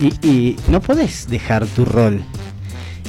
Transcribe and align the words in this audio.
Y, 0.00 0.26
y 0.26 0.56
no 0.68 0.80
podés 0.80 1.28
dejar 1.28 1.66
tu 1.66 1.84
rol. 1.84 2.22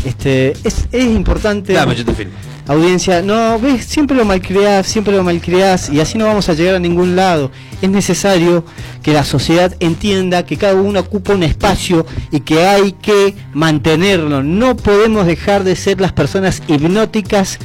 Este, 0.05 0.54
es, 0.64 0.88
es 0.92 1.06
importante. 1.06 1.74
Dame, 1.74 1.96
yo 1.96 2.06
te 2.06 2.14
filmo. 2.14 2.34
Audiencia, 2.68 3.21
no, 3.21 3.60
ves, 3.60 3.86
siempre 3.86 4.16
lo 4.16 4.24
malcriás, 4.24 4.88
siempre 4.88 5.16
lo 5.16 5.24
malcriás 5.24 5.89
y 5.89 6.00
así 6.00 6.18
no 6.18 6.25
vamos 6.25 6.48
a 6.48 6.54
llegar 6.54 6.75
a 6.75 6.80
ningún 6.80 7.16
lado. 7.16 7.52
Es 7.82 7.89
necesario 7.89 8.64
que 9.02 9.14
la 9.14 9.24
sociedad 9.24 9.75
entienda 9.80 10.46
que 10.46 10.57
cada 10.57 10.75
uno 10.75 11.00
ocupa 11.00 11.34
un 11.34 11.43
espacio 11.43 12.06
y 12.32 12.42
que 12.42 12.66
hay 12.66 12.94
que 12.94 13.36
mantenerlo. 13.54 14.44
No 14.44 14.78
podemos 14.78 15.26
dejar 15.26 15.64
de 15.64 15.76
ser 15.76 16.00
las 16.00 16.14
personas 16.14 16.62
hipnóticas 16.68 17.57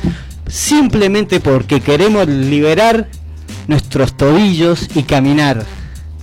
simplemente 0.48 1.40
porque 1.40 1.80
queremos 1.80 2.26
liberar 2.26 3.08
nuestros 3.68 4.16
tobillos 4.16 4.88
y 4.94 5.02
caminar. 5.02 5.64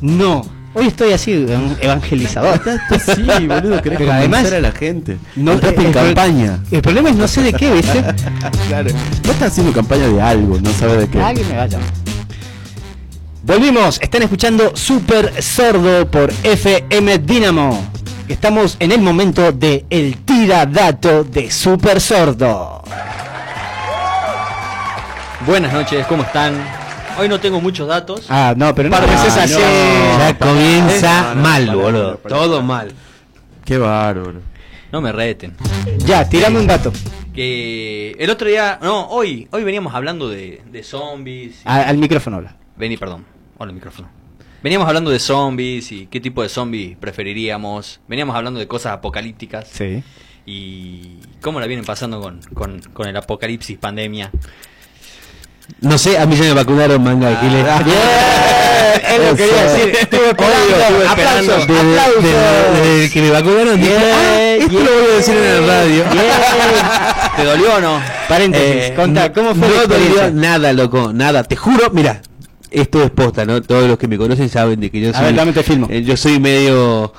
No. 0.02 0.46
Hoy 0.76 0.88
estoy 0.88 1.14
así, 1.14 1.32
evan- 1.34 1.78
evangelizador. 1.82 2.60
Sí, 3.16 3.48
boludo, 3.48 3.82
querés 3.82 4.00
Pero 4.00 4.12
además- 4.12 4.52
a 4.52 4.60
la 4.60 4.72
gente. 4.72 5.18
No, 5.36 5.54
Entraste 5.54 5.82
en 5.82 5.94
campaña. 5.94 6.60
El 6.72 6.82
problema 6.82 7.10
es 7.10 7.16
no 7.16 7.28
sé 7.28 7.42
de 7.44 7.54
qué, 7.54 7.72
¿viste? 7.74 8.04
Claro. 8.68 8.90
Vos 9.22 9.32
estás 9.32 9.52
haciendo 9.52 9.72
campaña 9.72 10.08
de 10.08 10.22
algo, 10.22 10.60
no 10.60 10.72
sabes 10.74 11.00
de 11.00 11.08
qué. 11.10 11.22
Alguien 11.22 11.48
me 11.50 11.58
vaya. 11.58 11.78
Volvimos, 13.44 14.00
están 14.02 14.24
escuchando 14.24 14.72
Super 14.76 15.44
Sordo 15.44 16.10
por 16.10 16.32
FM 16.44 17.20
Dynamo. 17.20 17.90
Estamos 18.28 18.78
en 18.80 18.94
el 18.94 19.02
momento 19.02 19.52
de 19.52 19.86
el 19.90 20.18
tiradato 20.26 21.24
de 21.26 21.52
Super 21.52 22.00
Sordo. 22.02 22.82
Buenas 25.46 25.74
noches, 25.74 26.06
¿cómo 26.08 26.24
están? 26.24 26.54
Hoy 27.20 27.30
no 27.30 27.40
tengo 27.40 27.62
muchos 27.62 27.88
datos. 27.88 28.26
Ah, 28.30 28.54
no, 28.58 28.74
pero 28.74 28.90
no 28.90 28.96
Par 28.98 29.06
de 29.08 29.14
empieces 29.14 29.36
veces 29.36 29.56
así. 29.58 29.64
Ya 30.20 30.38
comienza 30.38 31.36
mal, 31.36 31.66
para, 31.68 31.78
boludo. 31.78 32.18
para, 32.18 32.24
para. 32.24 32.36
Todo 32.36 32.62
mal. 32.64 32.92
Qué 33.66 33.78
bárbaro. 33.78 34.42
No 34.92 35.02
me 35.02 35.12
reten. 35.12 35.56
Ya, 36.06 36.28
tirame 36.28 36.60
un 36.60 36.68
dato. 36.68 36.92
Que 37.34 38.16
el 38.20 38.30
otro 38.30 38.48
día, 38.48 38.80
no, 38.82 39.08
hoy, 39.08 39.48
hoy 39.52 39.64
veníamos 39.64 39.94
hablando 39.96 40.30
de, 40.30 40.62
de 40.72 40.84
zombies. 40.84 41.62
A- 41.66 41.82
al 41.84 41.98
micrófono 41.98 42.38
habla. 42.38 42.56
Vení, 42.76 42.98
perdón. 42.98 43.26
Hola, 43.58 43.70
el 43.72 43.76
micrófono. 43.76 44.10
Veníamos 44.62 44.88
hablando 44.88 45.10
de 45.12 45.20
zombies 45.20 45.92
y 45.92 46.08
qué 46.08 46.20
tipo 46.20 46.42
de 46.42 46.50
zombies 46.50 46.98
preferiríamos. 46.98 48.00
Veníamos 48.08 48.36
hablando 48.36 48.60
de 48.60 48.68
cosas 48.68 48.94
apocalípticas. 48.94 49.68
Sí. 49.68 50.04
Y 50.46 51.18
cómo 51.42 51.60
la 51.60 51.68
vienen 51.68 51.86
pasando 51.86 52.22
con, 52.22 52.40
con, 52.54 52.80
con 52.94 53.08
el 53.08 53.16
apocalipsis, 53.18 53.78
pandemia. 53.78 54.32
No 55.82 55.98
sé, 55.98 56.18
a 56.18 56.26
mí 56.26 56.36
ya 56.36 56.44
me 56.44 56.54
vacunaron 56.54 57.04
manga 57.04 57.30
de 57.30 57.36
giles. 57.38 57.66
es 59.10 59.20
lo 59.20 59.36
que 59.36 59.44
quería 59.44 59.64
decir. 59.64 59.98
Estuve 60.00 60.30
esperando. 60.30 61.10
Aplausos, 61.10 61.68
Desde, 61.68 62.00
aplausos. 62.00 62.24
desde- 62.24 62.82
desde 62.90 63.10
que 63.14 63.22
me 63.22 63.30
vacunaron 63.32 63.80
dije, 63.82 63.98
ah, 63.98 64.56
esto 64.60 64.74
lo 64.74 64.80
voy 64.80 65.12
a 65.12 65.16
decir 65.18 65.36
en 65.36 65.68
la 65.68 65.74
radio. 65.82 66.04
¿Te 67.36 67.44
dolió 67.44 67.76
o 67.76 67.82
no? 67.82 68.02
Paréntesis, 68.30 68.68
Eh, 68.68 68.94
contá, 68.96 69.34
¿cómo 69.34 69.56
fue 69.56 69.68
la 69.70 69.82
no 69.82 69.88
dolió 69.88 70.32
nada, 70.32 70.74
loco, 70.74 71.12
nada. 71.14 71.44
Te 71.44 71.56
juro, 71.56 71.90
mira, 71.92 72.22
esto 72.72 73.04
es 73.04 73.10
posta, 73.12 73.46
¿no? 73.46 73.62
Todos 73.62 73.88
los 73.88 73.98
que 73.98 74.08
me 74.08 74.18
conocen 74.18 74.50
saben 74.50 74.80
de 74.80 74.90
que 74.92 75.02
yo 75.02 75.10
A 75.10 75.14
soy, 75.14 75.26
ver, 75.26 75.36
dame 75.36 75.52
te 75.54 75.64
filmo. 75.64 75.88
eh, 75.90 76.02
yo 76.04 76.16
soy 76.16 76.40
medio 76.40 77.14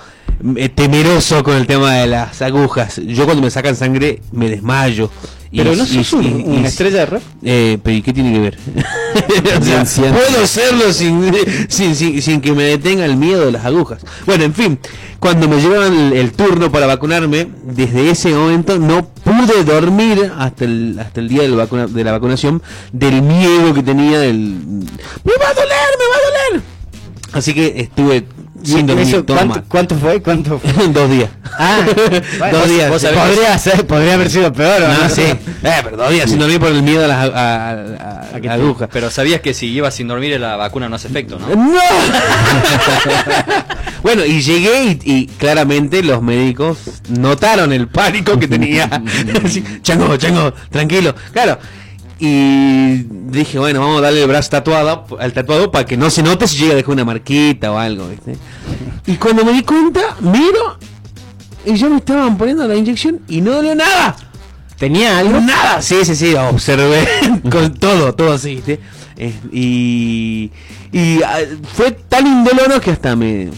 eh, 0.56 0.68
temeroso 0.68 1.42
con 1.42 1.56
el 1.56 1.66
tema 1.66 1.94
de 1.96 2.06
las 2.06 2.40
agujas. 2.42 3.00
Yo 3.04 3.24
cuando 3.24 3.42
me 3.42 3.50
sacan 3.50 3.76
sangre 3.76 4.20
me 4.32 4.48
desmayo. 4.48 5.10
Y- 5.54 5.58
Pero 5.58 5.76
no 5.76 5.84
y- 5.84 5.86
sos 5.86 6.12
un- 6.14 6.24
y- 6.24 6.28
y- 6.40 6.56
una 6.58 6.66
estrella 6.66 6.98
de 6.98 7.06
rock. 7.06 7.22
Eh, 7.44 7.78
pero 7.80 7.96
¿y 7.96 8.02
qué 8.02 8.12
tiene 8.12 8.32
que 8.32 8.40
ver? 8.40 8.58
O 9.60 9.86
sea, 9.86 10.12
puedo 10.12 10.46
serlo 10.48 10.92
sin, 10.92 11.30
sin, 11.68 11.94
sin, 11.94 12.20
sin 12.20 12.40
que 12.40 12.52
me 12.52 12.64
detenga 12.64 13.04
el 13.04 13.16
miedo 13.16 13.46
de 13.46 13.52
las 13.52 13.64
agujas. 13.64 14.04
Bueno, 14.26 14.42
en 14.42 14.52
fin, 14.52 14.78
cuando 15.20 15.46
me 15.48 15.60
llevaron 15.60 15.96
el, 15.96 16.12
el 16.14 16.32
turno 16.32 16.72
para 16.72 16.86
vacunarme, 16.86 17.46
desde 17.62 18.10
ese 18.10 18.30
momento 18.30 18.78
no 18.80 19.06
pude 19.06 19.62
dormir 19.64 20.32
hasta 20.36 20.64
el, 20.64 20.98
hasta 20.98 21.20
el 21.20 21.28
día 21.28 21.42
de 21.42 21.48
la, 21.50 21.56
vacuna- 21.56 21.86
de 21.86 22.02
la 22.04 22.10
vacunación 22.10 22.60
del 22.92 23.22
miedo 23.22 23.72
que 23.74 23.84
tenía 23.84 24.18
del... 24.18 24.34
¡Me 24.58 25.32
va 25.40 25.50
a 25.50 25.54
doler, 25.54 25.88
me 26.00 26.04
va 26.08 26.16
a 26.16 26.48
doler! 26.50 26.62
Así 27.32 27.54
que 27.54 27.74
estuve 27.76 28.26
sin 28.64 28.78
¿Y 28.80 28.82
dormir 28.84 29.06
eso 29.06 29.24
todo 29.24 29.36
cuánto, 29.36 29.54
mal. 29.56 29.64
cuánto 29.68 29.94
fue? 29.96 30.22
¿Cuánto 30.22 30.58
fue? 30.64 30.88
dos 30.88 31.10
días. 31.10 31.30
Ah, 31.58 31.80
bueno, 32.38 32.58
dos 32.58 32.68
días. 32.68 32.90
podría, 32.90 33.58
ser, 33.58 33.86
podría 33.86 34.14
haber 34.14 34.30
sido 34.30 34.52
peor, 34.52 34.82
¿o 34.82 34.88
No, 34.88 34.98
¿no? 35.04 35.08
sí. 35.10 35.22
Eh, 35.64 35.80
pero 35.82 35.96
dos 35.96 36.10
días 36.10 36.28
sin 36.28 36.38
dormir 36.38 36.60
por 36.60 36.68
el 36.68 36.82
miedo 36.82 37.04
a 37.04 37.08
las 37.08 37.16
a, 37.16 37.24
a- 37.24 37.70
a- 37.70 38.36
¿A 38.36 38.40
qué 38.40 38.48
a 38.50 38.56
te- 38.56 38.60
agujas. 38.60 38.88
Pero 38.92 39.08
sabías 39.10 39.40
que 39.40 39.54
si 39.54 39.68
ibas 39.68 39.94
sin 39.94 40.08
dormir 40.08 40.38
la 40.38 40.56
vacuna 40.56 40.88
no 40.90 40.96
hace 40.96 41.08
efecto, 41.08 41.38
¿no? 41.38 41.48
¡No! 41.54 41.80
bueno, 44.02 44.24
y 44.24 44.42
llegué 44.42 44.84
y, 44.84 45.00
y 45.04 45.26
claramente 45.26 46.02
los 46.02 46.20
médicos 46.22 46.78
notaron 47.08 47.72
el 47.72 47.88
pánico 47.88 48.38
que 48.38 48.46
tenía. 48.48 48.88
Así, 49.44 49.64
chango, 49.82 50.16
chango, 50.16 50.52
tranquilo. 50.70 51.14
Claro. 51.32 51.58
Y 52.18 53.02
dije, 53.30 53.58
bueno, 53.58 53.80
vamos 53.80 53.98
a 53.98 54.02
darle 54.02 54.22
el 54.22 54.28
brazo 54.28 54.50
tatuado 54.50 55.06
al 55.18 55.32
tatuado 55.32 55.70
para 55.70 55.84
que 55.84 55.96
no 55.96 56.10
se 56.10 56.22
note 56.22 56.46
si 56.46 56.58
llega 56.58 56.72
a 56.72 56.76
dejar 56.76 56.92
una 56.92 57.04
marquita 57.04 57.72
o 57.72 57.78
algo, 57.78 58.08
¿viste? 58.08 58.36
Y 59.06 59.16
cuando 59.16 59.44
me 59.44 59.52
di 59.52 59.62
cuenta, 59.62 60.16
miro 60.20 60.78
y 61.66 61.74
ya 61.74 61.88
me 61.88 61.96
estaban 61.96 62.36
poniendo 62.36 62.66
la 62.68 62.76
inyección 62.76 63.20
y 63.28 63.40
no 63.40 63.52
dolió 63.52 63.74
nada. 63.74 64.16
¿Tenía 64.78 65.18
algo? 65.18 65.40
Nada, 65.40 65.82
sí, 65.82 66.04
sí, 66.04 66.14
sí, 66.14 66.34
observé 66.34 67.06
con 67.50 67.74
todo, 67.74 68.14
todo 68.14 68.32
así, 68.32 68.56
¿viste? 68.56 68.80
Eh, 69.16 69.32
y 69.52 70.50
y 70.94 71.20
ah, 71.24 71.40
fue 71.72 71.90
tan 71.90 72.24
indoloro 72.24 72.80
que 72.80 72.92
hasta 72.92 73.16
me... 73.16 73.50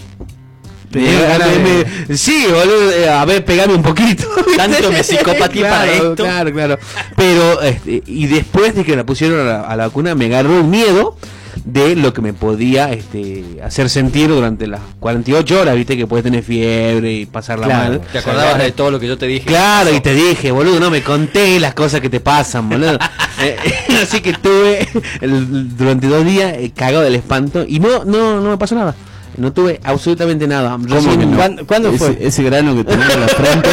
Sí, 2.14 2.46
boludo, 2.48 2.92
eh, 2.92 3.08
a 3.08 3.24
ver, 3.24 3.44
pegame 3.44 3.74
un 3.74 3.82
poquito. 3.82 4.24
Tanto 4.56 4.90
me 4.90 5.02
psicopatí 5.02 5.60
para 5.60 5.82
Claro, 5.84 5.92
esto. 6.10 6.24
Claro, 6.24 6.52
claro. 6.52 6.78
Pero, 7.16 7.60
este, 7.62 8.02
y 8.06 8.26
después 8.26 8.74
de 8.74 8.84
que 8.84 8.96
la 8.96 9.04
pusieron 9.04 9.40
a 9.40 9.44
la, 9.44 9.60
a 9.62 9.76
la 9.76 9.86
vacuna, 9.88 10.14
me 10.14 10.26
agarró 10.26 10.58
el 10.58 10.64
miedo 10.64 11.16
de 11.64 11.96
lo 11.96 12.12
que 12.12 12.20
me 12.20 12.32
podía 12.32 12.92
este, 12.92 13.42
hacer 13.64 13.88
sentir 13.88 14.28
durante 14.28 14.66
las 14.66 14.80
48 15.00 15.60
horas, 15.62 15.74
viste, 15.74 15.96
que 15.96 16.06
puedes 16.06 16.22
tener 16.22 16.42
fiebre 16.44 17.12
y 17.12 17.26
pasarla 17.26 17.66
Claro. 17.66 17.88
mal. 17.88 18.00
¿Te 18.12 18.18
acordabas 18.18 18.58
de 18.58 18.72
todo 18.72 18.90
lo 18.90 19.00
que 19.00 19.08
yo 19.08 19.18
te 19.18 19.26
dije? 19.26 19.46
Claro, 19.46 19.92
y 19.94 20.00
te 20.00 20.14
dije, 20.14 20.50
boludo, 20.52 20.78
no 20.78 20.90
me 20.90 21.02
conté 21.02 21.58
las 21.58 21.74
cosas 21.74 22.00
que 22.00 22.10
te 22.10 22.20
pasan, 22.20 22.68
boludo. 22.68 22.98
Eh, 23.38 23.54
así 24.02 24.22
que 24.22 24.32
tuve 24.32 24.88
el- 25.20 25.76
durante 25.76 26.06
dos 26.06 26.24
días 26.24 26.54
eh, 26.56 26.72
cagado 26.74 27.02
del 27.04 27.16
espanto 27.16 27.66
y 27.68 27.80
no, 27.80 28.02
no, 28.02 28.40
no 28.40 28.48
me 28.48 28.56
pasó 28.56 28.74
nada. 28.74 28.94
No 29.36 29.52
tuve 29.52 29.78
absolutamente 29.84 30.46
nada. 30.46 30.70
¿Cómo 30.70 30.86
Recién- 30.94 31.18
que 31.20 31.26
no? 31.26 31.36
¿Cuándo- 31.36 31.66
cuándo 31.66 31.88
ese, 31.90 31.98
fue? 31.98 32.18
Ese 32.20 32.42
grano 32.42 32.74
que 32.74 32.84
tenés 32.84 33.10
en 33.14 33.20
la 33.20 33.28
frente 33.28 33.68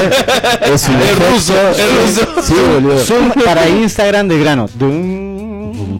es 0.73 0.87
un 0.89 0.95
Es 1.01 1.01
efecto- 1.09 1.29
ruso, 1.31 1.53
es 1.69 2.17
ruso. 2.17 2.41
Sí, 2.43 2.53
boludo. 2.73 2.99
Zoom 2.99 3.31
para 3.45 3.69
Instagram 3.69 4.27
de 4.27 4.39
grano. 4.39 4.69
Dum. 4.75 5.99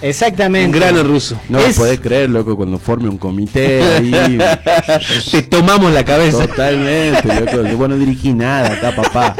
Exactamente. 0.00 0.66
Un 0.66 0.72
grano 0.72 1.02
ruso. 1.02 1.38
No 1.48 1.58
Es- 1.58 1.76
lo 1.76 1.82
podés 1.84 2.00
creer, 2.00 2.30
loco, 2.30 2.56
cuando 2.56 2.78
forme 2.78 3.08
un 3.08 3.18
comité 3.18 3.82
ahí. 3.82 4.38
Te 5.30 5.42
tomamos 5.42 5.92
la 5.92 6.04
cabeza. 6.04 6.46
Totalmente, 6.46 7.22
loco. 7.40 7.68
Yo 7.68 7.88
no 7.88 7.96
dirigí 7.98 8.32
nada 8.32 8.72
acá, 8.72 8.94
papá. 8.96 9.36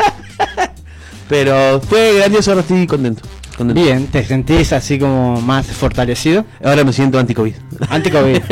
Pero 1.29 1.81
fue 1.81 2.17
grandioso, 2.19 2.51
ahora 2.51 2.61
estoy 2.61 2.87
contento. 2.87 3.23
Contento. 3.67 3.83
Bien, 3.83 4.07
¿te 4.07 4.25
sentís 4.25 4.73
así 4.73 4.99
como 4.99 5.41
más 5.41 5.67
fortalecido? 5.67 6.45
Ahora 6.63 6.85
me 6.85 6.93
siento 6.93 7.19
anti-COVID. 7.19 7.55
Anti-COVID. 7.89 8.43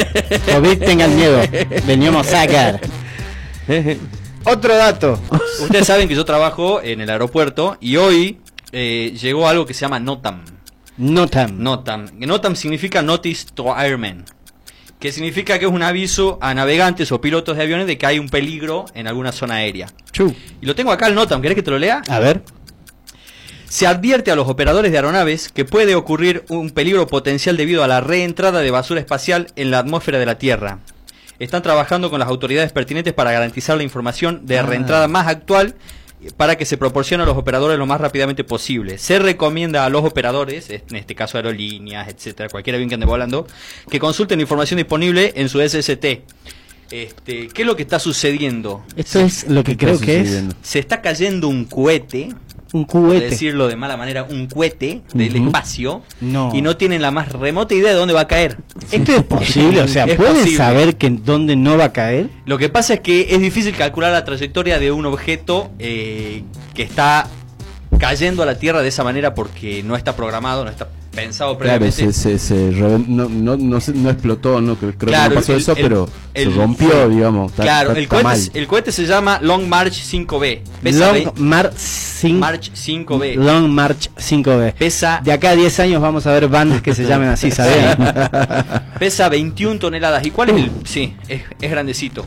COVID 0.52 0.78
tengan 0.78 1.14
miedo. 1.16 1.40
Veníamos 1.86 2.26
a 2.28 2.30
sacar. 2.30 2.80
Otro 4.44 4.74
dato. 4.74 5.20
Ustedes 5.62 5.86
saben 5.86 6.08
que 6.08 6.14
yo 6.14 6.24
trabajo 6.24 6.80
en 6.82 7.00
el 7.00 7.10
aeropuerto 7.10 7.76
y 7.80 7.96
hoy 7.96 8.40
eh, 8.72 9.16
llegó 9.20 9.48
algo 9.48 9.66
que 9.66 9.74
se 9.74 9.80
llama 9.80 10.00
NOTAM. 10.00 10.44
Notam. 10.96 11.62
NOTAM. 11.62 12.06
NOTAM 12.18 12.56
significa 12.56 13.02
Notice 13.02 13.48
to 13.54 13.74
Airmen. 13.74 14.24
Que 14.98 15.12
significa 15.12 15.58
que 15.58 15.64
es 15.64 15.70
un 15.70 15.82
aviso 15.82 16.38
a 16.42 16.52
navegantes 16.52 17.10
o 17.10 17.20
pilotos 17.20 17.56
de 17.56 17.62
aviones 17.62 17.86
de 17.86 17.96
que 17.96 18.06
hay 18.06 18.18
un 18.18 18.28
peligro 18.28 18.84
en 18.94 19.06
alguna 19.06 19.32
zona 19.32 19.54
aérea. 19.56 19.88
Y 20.60 20.66
lo 20.66 20.74
tengo 20.74 20.92
acá 20.92 21.06
el 21.06 21.14
NOTAM, 21.14 21.40
¿querés 21.40 21.54
que 21.54 21.62
te 21.62 21.70
lo 21.70 21.78
lea? 21.78 22.02
A 22.08 22.18
ver. 22.18 22.42
Se 23.70 23.86
advierte 23.86 24.32
a 24.32 24.34
los 24.34 24.48
operadores 24.48 24.90
de 24.90 24.98
aeronaves 24.98 25.48
que 25.48 25.64
puede 25.64 25.94
ocurrir 25.94 26.44
un 26.48 26.70
peligro 26.70 27.06
potencial 27.06 27.56
debido 27.56 27.84
a 27.84 27.86
la 27.86 28.00
reentrada 28.00 28.62
de 28.62 28.70
basura 28.72 28.98
espacial 28.98 29.46
en 29.54 29.70
la 29.70 29.78
atmósfera 29.78 30.18
de 30.18 30.26
la 30.26 30.38
Tierra. 30.38 30.80
Están 31.38 31.62
trabajando 31.62 32.10
con 32.10 32.18
las 32.18 32.28
autoridades 32.28 32.72
pertinentes 32.72 33.14
para 33.14 33.30
garantizar 33.30 33.76
la 33.76 33.84
información 33.84 34.44
de 34.44 34.60
reentrada 34.60 35.06
más 35.06 35.28
actual 35.28 35.76
para 36.36 36.56
que 36.56 36.64
se 36.64 36.78
proporcione 36.78 37.22
a 37.22 37.26
los 37.26 37.36
operadores 37.36 37.78
lo 37.78 37.86
más 37.86 38.00
rápidamente 38.00 38.42
posible. 38.42 38.98
Se 38.98 39.20
recomienda 39.20 39.84
a 39.84 39.88
los 39.88 40.04
operadores, 40.04 40.68
en 40.68 40.96
este 40.96 41.14
caso 41.14 41.38
aerolíneas, 41.38 42.08
etcétera, 42.08 42.48
cualquier 42.48 42.74
avión 42.74 42.88
que 42.88 42.94
ande 42.96 43.06
volando, 43.06 43.46
que 43.88 44.00
consulten 44.00 44.40
la 44.40 44.42
información 44.42 44.78
disponible 44.78 45.32
en 45.36 45.48
su 45.48 45.60
SST. 45.60 46.24
Este, 46.90 47.46
¿Qué 47.46 47.62
es 47.62 47.66
lo 47.66 47.76
que 47.76 47.82
está 47.82 48.00
sucediendo? 48.00 48.84
Esto 48.96 49.20
es 49.20 49.48
lo 49.48 49.62
que 49.62 49.76
¿Qué 49.76 49.86
creo 49.86 50.00
que 50.00 50.22
es. 50.22 50.42
Se 50.60 50.80
está 50.80 51.00
cayendo 51.00 51.46
un 51.46 51.66
cohete 51.66 52.30
Un 52.72 52.84
cubete. 52.84 53.30
decirlo 53.30 53.66
de 53.68 53.76
mala 53.76 53.96
manera, 53.96 54.24
un 54.24 54.46
cohete 54.46 55.02
del 55.12 55.34
espacio 55.36 56.02
No. 56.20 56.52
y 56.54 56.62
no 56.62 56.76
tienen 56.76 57.02
la 57.02 57.10
más 57.10 57.32
remota 57.32 57.74
idea 57.74 57.90
de 57.90 57.96
dónde 57.96 58.14
va 58.14 58.20
a 58.22 58.28
caer. 58.28 58.58
Esto 58.92 59.12
es 59.16 59.22
posible, 59.24 59.80
o 59.82 59.88
sea, 59.88 60.04
¿pueden 60.06 60.34
posible. 60.34 60.56
saber 60.56 60.96
que 60.96 61.10
dónde 61.10 61.56
no 61.56 61.76
va 61.76 61.84
a 61.86 61.92
caer? 61.92 62.28
Lo 62.46 62.58
que 62.58 62.68
pasa 62.68 62.94
es 62.94 63.00
que 63.00 63.26
es 63.34 63.40
difícil 63.40 63.74
calcular 63.74 64.12
la 64.12 64.24
trayectoria 64.24 64.78
de 64.78 64.92
un 64.92 65.06
objeto 65.06 65.70
eh, 65.78 66.42
que 66.74 66.82
está 66.82 67.26
cayendo 67.98 68.42
a 68.42 68.46
la 68.46 68.58
Tierra 68.58 68.82
de 68.82 68.88
esa 68.88 69.02
manera 69.04 69.34
porque 69.34 69.82
no 69.82 69.96
está 69.96 70.14
programado, 70.14 70.64
no 70.64 70.70
está 70.70 70.88
pensado 71.20 71.58
Claro, 71.58 71.78
previamente. 71.80 72.12
se, 72.12 72.38
se, 72.38 72.38
se 72.38 72.70
reven- 72.72 73.06
no, 73.08 73.28
no, 73.28 73.56
no, 73.56 73.80
se- 73.80 73.92
no 73.92 74.10
explotó, 74.10 74.60
no, 74.60 74.76
creo 74.76 74.92
Claro, 74.96 75.28
que 75.30 75.34
no 75.36 75.40
pasó 75.40 75.52
el- 75.54 75.58
eso, 75.60 75.72
el- 75.76 75.82
pero 75.82 76.08
el- 76.34 76.52
se 76.52 76.56
rompió, 76.58 77.08
digamos. 77.08 77.52
claro, 77.52 77.92
el, 77.92 78.08
cohete, 78.08 78.24
mal. 78.24 78.40
el 78.54 78.66
cohete 78.66 78.92
se 78.92 79.06
llama 79.06 79.38
Long 79.42 79.66
March 79.68 79.94
5B. 80.02 80.62
Pesa, 80.82 81.12
Long 81.12 81.32
March 81.38 81.72
5 81.76 82.38
March 82.38 82.70
5B. 82.74 83.34
Long 83.36 83.68
March 83.70 84.10
5B. 84.16 84.72
Pesa, 84.74 85.20
De 85.24 85.32
acá 85.32 85.50
a 85.50 85.56
10 85.56 85.80
años 85.80 86.00
vamos 86.02 86.26
a 86.26 86.32
ver 86.32 86.48
bandas 86.48 86.82
que 86.82 86.94
se 86.94 87.04
llamen 87.04 87.28
así, 87.28 87.50
¿sabes? 87.50 87.96
pesa 88.98 89.28
21 89.28 89.78
toneladas. 89.78 90.24
¿Y 90.26 90.30
cuál 90.30 90.50
es 90.50 90.56
el...? 90.56 90.70
Sí, 90.84 91.14
es, 91.28 91.42
es 91.60 91.70
grandecito. 91.70 92.26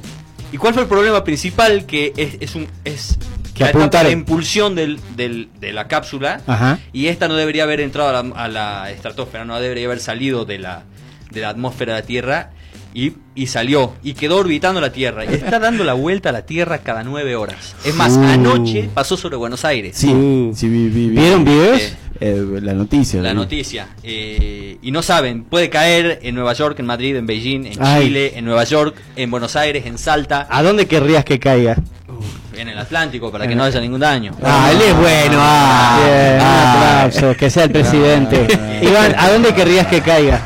¿Y 0.51 0.57
cuál 0.57 0.73
fue 0.73 0.83
el 0.83 0.89
problema 0.89 1.23
principal? 1.23 1.85
Que 1.85 2.13
es, 2.15 2.37
es 2.39 2.55
un... 2.55 2.67
Es 2.85 3.17
Que 3.53 3.63
la 3.63 3.69
etapa 3.69 3.79
apuntaron. 3.83 4.07
de 4.07 4.13
impulsión 4.13 4.75
del, 4.75 4.99
del- 5.15 5.49
de 5.59 5.73
la 5.73 5.87
cápsula 5.87 6.41
Ajá. 6.47 6.79
y 6.91 7.07
esta 7.07 7.27
no 7.27 7.35
debería 7.35 7.63
haber 7.63 7.81
entrado 7.81 8.09
a 8.09 8.23
la, 8.23 8.33
a 8.35 8.47
la 8.47 8.91
estratosfera, 8.91 9.45
no 9.45 9.59
debería 9.59 9.85
haber 9.85 9.99
salido 9.99 10.45
de 10.45 10.57
la, 10.59 10.83
de 11.31 11.41
la 11.41 11.49
atmósfera 11.49 11.93
de 11.95 12.01
la 12.01 12.05
Tierra 12.07 12.49
y, 12.95 13.13
y 13.35 13.47
salió 13.47 13.93
y 14.03 14.13
quedó 14.13 14.37
orbitando 14.37 14.79
la 14.81 14.91
Tierra. 14.91 15.25
Y 15.25 15.33
está 15.33 15.59
dando 15.59 15.83
la 15.83 15.93
vuelta 15.93 16.29
a 16.29 16.31
la 16.31 16.45
Tierra 16.45 16.79
cada 16.79 17.03
nueve 17.03 17.35
horas. 17.35 17.75
Es 17.85 17.95
más, 17.95 18.13
Uh. 18.13 18.23
anoche 18.23 18.89
pasó 18.93 19.17
sobre 19.17 19.35
Buenos 19.35 19.65
Aires. 19.65 19.95
Sí, 19.97 20.09
Uh. 20.11 20.53
sí, 20.55 20.67
vi, 20.69 20.89
vi- 20.89 21.09
vi. 21.09 21.17
¿Vieron 21.17 21.43
videos? 21.45 21.81
Eh, 21.81 21.93
Eh, 22.19 22.59
la 22.61 22.73
noticia. 22.73 23.21
La 23.21 23.31
vi. 23.31 23.35
noticia. 23.35 23.87
Eh, 24.03 24.77
y 24.81 24.91
no 24.91 25.01
saben, 25.01 25.43
puede 25.43 25.69
caer 25.69 26.19
en 26.21 26.35
Nueva 26.35 26.53
York, 26.53 26.79
en 26.79 26.85
Madrid, 26.85 27.15
en 27.17 27.25
Beijing, 27.25 27.65
en 27.65 27.73
Ay. 27.83 28.05
Chile, 28.05 28.33
en 28.35 28.45
Nueva 28.45 28.63
York, 28.63 28.95
en 29.15 29.29
Buenos 29.31 29.55
Aires, 29.57 29.85
en 29.87 29.97
Salta, 29.97 30.47
¿A 30.49 30.61
dónde 30.63 30.85
querrías 30.87 31.25
que 31.25 31.39
caiga? 31.39 31.75
En 32.63 32.69
el 32.69 32.79
Atlántico, 32.79 33.31
para 33.31 33.47
que 33.47 33.55
no 33.55 33.63
haya 33.63 33.79
ningún 33.79 33.99
daño. 33.99 34.31
Ah, 34.43 34.69
él 34.71 34.81
es 34.81 34.95
bueno. 34.97 35.37
Ah, 35.39 35.99
Bien, 36.03 36.39
Ah. 36.41 37.03
aplauso, 37.03 37.37
que 37.37 37.49
sea 37.49 37.65
el 37.65 37.71
presidente. 37.71 38.47
Ah. 38.59 38.83
Iván, 38.83 39.15
¿a 39.17 39.29
dónde 39.29 39.53
querrías 39.53 39.85
que 39.87 40.01
caiga? 40.01 40.39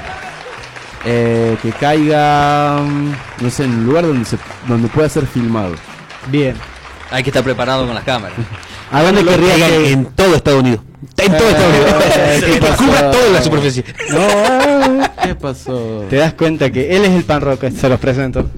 Eh, 1.05 1.57
que 1.61 1.71
caiga, 1.71 2.79
mm, 2.81 3.11
no 3.41 3.49
sé, 3.49 3.63
en 3.63 3.71
un 3.71 3.85
lugar 3.85 4.05
donde, 4.05 4.25
se, 4.25 4.37
donde 4.67 4.87
pueda 4.89 5.07
ser 5.07 5.25
filmado. 5.25 5.75
Bien. 6.27 6.55
Hay 7.11 7.23
que 7.23 7.29
estar 7.29 7.43
preparado 7.43 7.85
con 7.85 7.95
las 7.95 8.03
cámaras. 8.03 8.35
¿A 8.91 9.03
dónde 9.03 9.23
querrías 9.25 9.57
Caigan 9.57 9.69
que 9.83 9.91
en 9.91 10.05
todo 10.05 10.35
Estados 10.35 10.61
Unidos. 10.61 10.81
En 11.17 11.37
todo 11.37 11.49
Estados 11.49 11.73
Unidos. 11.73 12.03
¿qué 12.45 12.51
que 12.59 12.59
cubra 12.75 13.11
toda 13.11 13.29
la 13.29 13.41
superficie. 13.41 13.83
No, 14.09 15.09
¿Qué 15.23 15.35
pasó? 15.35 16.05
te 16.09 16.15
das 16.17 16.33
cuenta 16.33 16.71
que 16.71 16.95
él 16.95 17.03
es 17.05 17.11
el 17.11 17.23
pan 17.23 17.41
rock, 17.41 17.69
se 17.69 17.89
los 17.89 17.99
presento. 17.99 18.49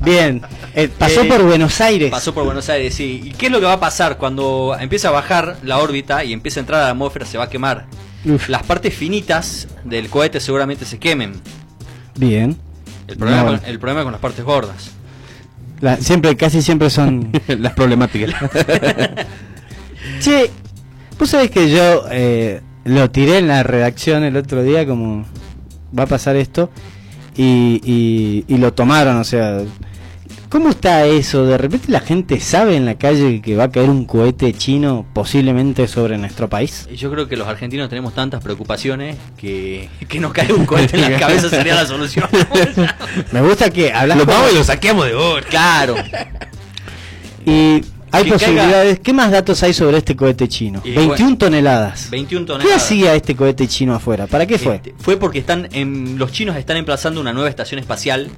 Bien, 0.00 0.40
eh, 0.74 0.88
pasó 0.98 1.22
Eh, 1.22 1.24
por 1.28 1.42
Buenos 1.42 1.80
Aires. 1.80 2.10
Pasó 2.10 2.32
por 2.34 2.44
Buenos 2.44 2.68
Aires, 2.68 2.94
sí. 2.94 3.20
¿Y 3.24 3.30
qué 3.32 3.46
es 3.46 3.52
lo 3.52 3.60
que 3.60 3.66
va 3.66 3.74
a 3.74 3.80
pasar 3.80 4.16
cuando 4.16 4.76
empieza 4.78 5.08
a 5.08 5.12
bajar 5.12 5.56
la 5.62 5.78
órbita 5.78 6.24
y 6.24 6.32
empieza 6.32 6.60
a 6.60 6.62
entrar 6.62 6.80
a 6.80 6.84
la 6.84 6.90
atmósfera? 6.90 7.26
Se 7.26 7.38
va 7.38 7.44
a 7.44 7.50
quemar. 7.50 7.86
Uf, 8.24 8.48
Las 8.48 8.62
partes 8.62 8.94
finitas 8.94 9.68
del 9.84 10.08
cohete 10.08 10.40
seguramente 10.40 10.84
se 10.86 10.98
quemen. 10.98 11.34
Bien. 12.16 12.56
El 13.06 13.16
problema, 13.18 13.42
No. 13.42 13.46
con, 13.58 13.60
el 13.66 13.78
problema 13.78 14.02
con 14.02 14.12
las 14.12 14.20
partes 14.20 14.44
gordas. 14.44 14.90
La- 15.80 15.96
siempre, 15.96 16.36
casi 16.36 16.62
siempre 16.62 16.90
son. 16.90 17.30
Las 17.58 17.72
problemáticas. 17.74 18.34
che, 20.20 20.50
vos 21.18 21.28
sabés 21.30 21.50
que 21.50 21.70
yo 21.70 22.04
eh, 22.10 22.60
lo 22.84 23.10
tiré 23.10 23.38
en 23.38 23.48
la 23.48 23.62
redacción 23.62 24.22
el 24.24 24.36
otro 24.36 24.62
día 24.62 24.86
como 24.86 25.24
va 25.96 26.04
a 26.04 26.06
pasar 26.06 26.36
esto 26.36 26.70
y, 27.36 27.80
y, 27.84 28.44
y 28.52 28.58
lo 28.58 28.72
tomaron, 28.72 29.16
o 29.16 29.24
sea. 29.24 29.60
¿Cómo 30.54 30.68
está 30.68 31.04
eso? 31.04 31.46
De 31.46 31.58
repente 31.58 31.90
la 31.90 31.98
gente 31.98 32.38
sabe 32.38 32.76
en 32.76 32.86
la 32.86 32.94
calle 32.94 33.42
que 33.42 33.56
va 33.56 33.64
a 33.64 33.70
caer 33.72 33.90
un 33.90 34.04
cohete 34.04 34.52
chino 34.52 35.04
posiblemente 35.12 35.88
sobre 35.88 36.16
nuestro 36.16 36.48
país. 36.48 36.88
Yo 36.94 37.10
creo 37.10 37.26
que 37.26 37.36
los 37.36 37.48
argentinos 37.48 37.88
tenemos 37.88 38.14
tantas 38.14 38.40
preocupaciones 38.40 39.16
que, 39.36 39.88
que 40.06 40.20
nos 40.20 40.32
cae 40.32 40.52
un 40.52 40.64
cohete 40.64 40.94
en 40.96 41.10
la 41.10 41.18
cabeza 41.18 41.50
sería 41.50 41.74
la 41.74 41.84
solución. 41.86 42.28
Me 43.32 43.42
gusta 43.42 43.68
que 43.68 43.92
hablas 43.92 44.16
Lo 44.16 44.26
vamos 44.26 44.52
y 44.52 44.54
lo 44.54 44.62
saqueamos 44.62 45.06
de 45.06 45.14
oro. 45.16 45.44
claro. 45.50 45.96
y 47.44 47.80
hay 48.12 48.22
Que 48.22 48.30
posibilidades. 48.30 49.00
¿Qué 49.00 49.12
más 49.12 49.32
datos 49.32 49.60
hay 49.64 49.74
sobre 49.74 49.96
este 49.98 50.14
cohete 50.14 50.46
chino? 50.46 50.82
Y 50.84 50.92
21 50.92 51.16
bueno, 51.16 51.36
toneladas. 51.36 52.10
21 52.10 52.46
¿Qué 52.46 52.52
toneladas. 52.52 52.80
hacía 52.80 53.16
este 53.16 53.34
cohete 53.34 53.66
chino 53.66 53.92
afuera? 53.92 54.28
¿Para 54.28 54.46
qué 54.46 54.56
fue? 54.56 54.76
Este, 54.76 54.94
fue 54.98 55.16
porque 55.16 55.40
están 55.40 55.68
en, 55.72 56.16
los 56.16 56.30
chinos 56.30 56.56
están 56.56 56.76
emplazando 56.76 57.20
una 57.20 57.32
nueva 57.32 57.48
estación 57.48 57.80
espacial 57.80 58.30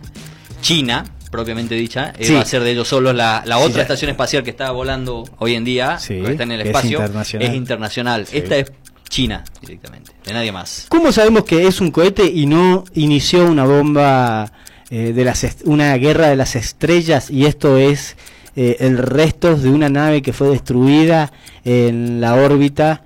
china, 0.62 1.05
propiamente 1.31 1.75
dicha. 1.75 2.12
eh, 2.19 2.25
Sí. 2.26 2.34
va 2.34 2.40
a 2.40 2.44
ser 2.44 2.62
de 2.62 2.70
ellos 2.73 2.88
solos 2.88 3.14
la, 3.14 3.43
otra 3.58 3.82
estación 3.82 4.11
espacial 4.11 4.43
que 4.43 4.50
está 4.50 4.70
volando 4.70 5.25
hoy 5.38 5.55
en 5.55 5.64
día, 5.64 5.99
Sí, 5.99 6.20
que 6.23 6.31
está 6.32 6.43
en 6.44 6.52
el 6.52 6.58
que 6.62 6.69
es 6.70 6.76
espacio, 6.76 6.99
internacional. 6.99 7.49
es 7.49 7.55
internacional. 7.55 8.26
Sí. 8.26 8.38
Esta 8.38 8.56
es 8.56 8.73
China 9.08 9.44
directamente, 9.61 10.12
de 10.25 10.32
nadie 10.32 10.50
más. 10.52 10.87
¿Cómo 10.88 11.12
sabemos 11.12 11.44
que 11.44 11.67
es 11.67 11.81
un 11.81 11.90
cohete 11.90 12.25
y 12.26 12.46
no 12.46 12.84
inició 12.94 13.46
una 13.46 13.64
bomba 13.64 14.52
eh, 14.90 15.12
de 15.12 15.25
las 15.25 15.44
est- 15.44 15.62
una 15.64 15.94
guerra 15.96 16.28
de 16.28 16.37
las 16.37 16.56
estrellas 16.56 17.31
y 17.31 17.46
esto 17.46 17.76
es 17.76 18.17
eh, 18.56 18.76
el 18.81 18.99
resto 18.99 19.56
de 19.56 19.69
una 19.70 19.88
nave 19.88 20.23
que 20.23 20.32
fue 20.32 20.49
destruida 20.49 21.32
en 21.64 22.20
la 22.20 22.34
órbita 22.34 23.02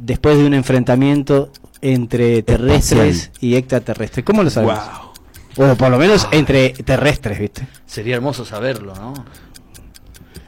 después 0.00 0.38
de 0.38 0.44
un 0.44 0.54
enfrentamiento 0.54 1.50
entre 1.82 2.42
terrestres 2.42 3.30
y 3.40 3.54
extraterrestres? 3.56 4.24
¿Cómo 4.24 4.42
lo 4.42 4.50
sabemos? 4.50 4.78
O 5.56 5.74
por 5.76 5.90
lo 5.90 5.98
menos 5.98 6.26
entre 6.32 6.70
terrestres, 6.70 7.38
¿viste? 7.38 7.66
Sería 7.86 8.16
hermoso 8.16 8.44
saberlo, 8.44 8.94
¿no? 8.94 9.14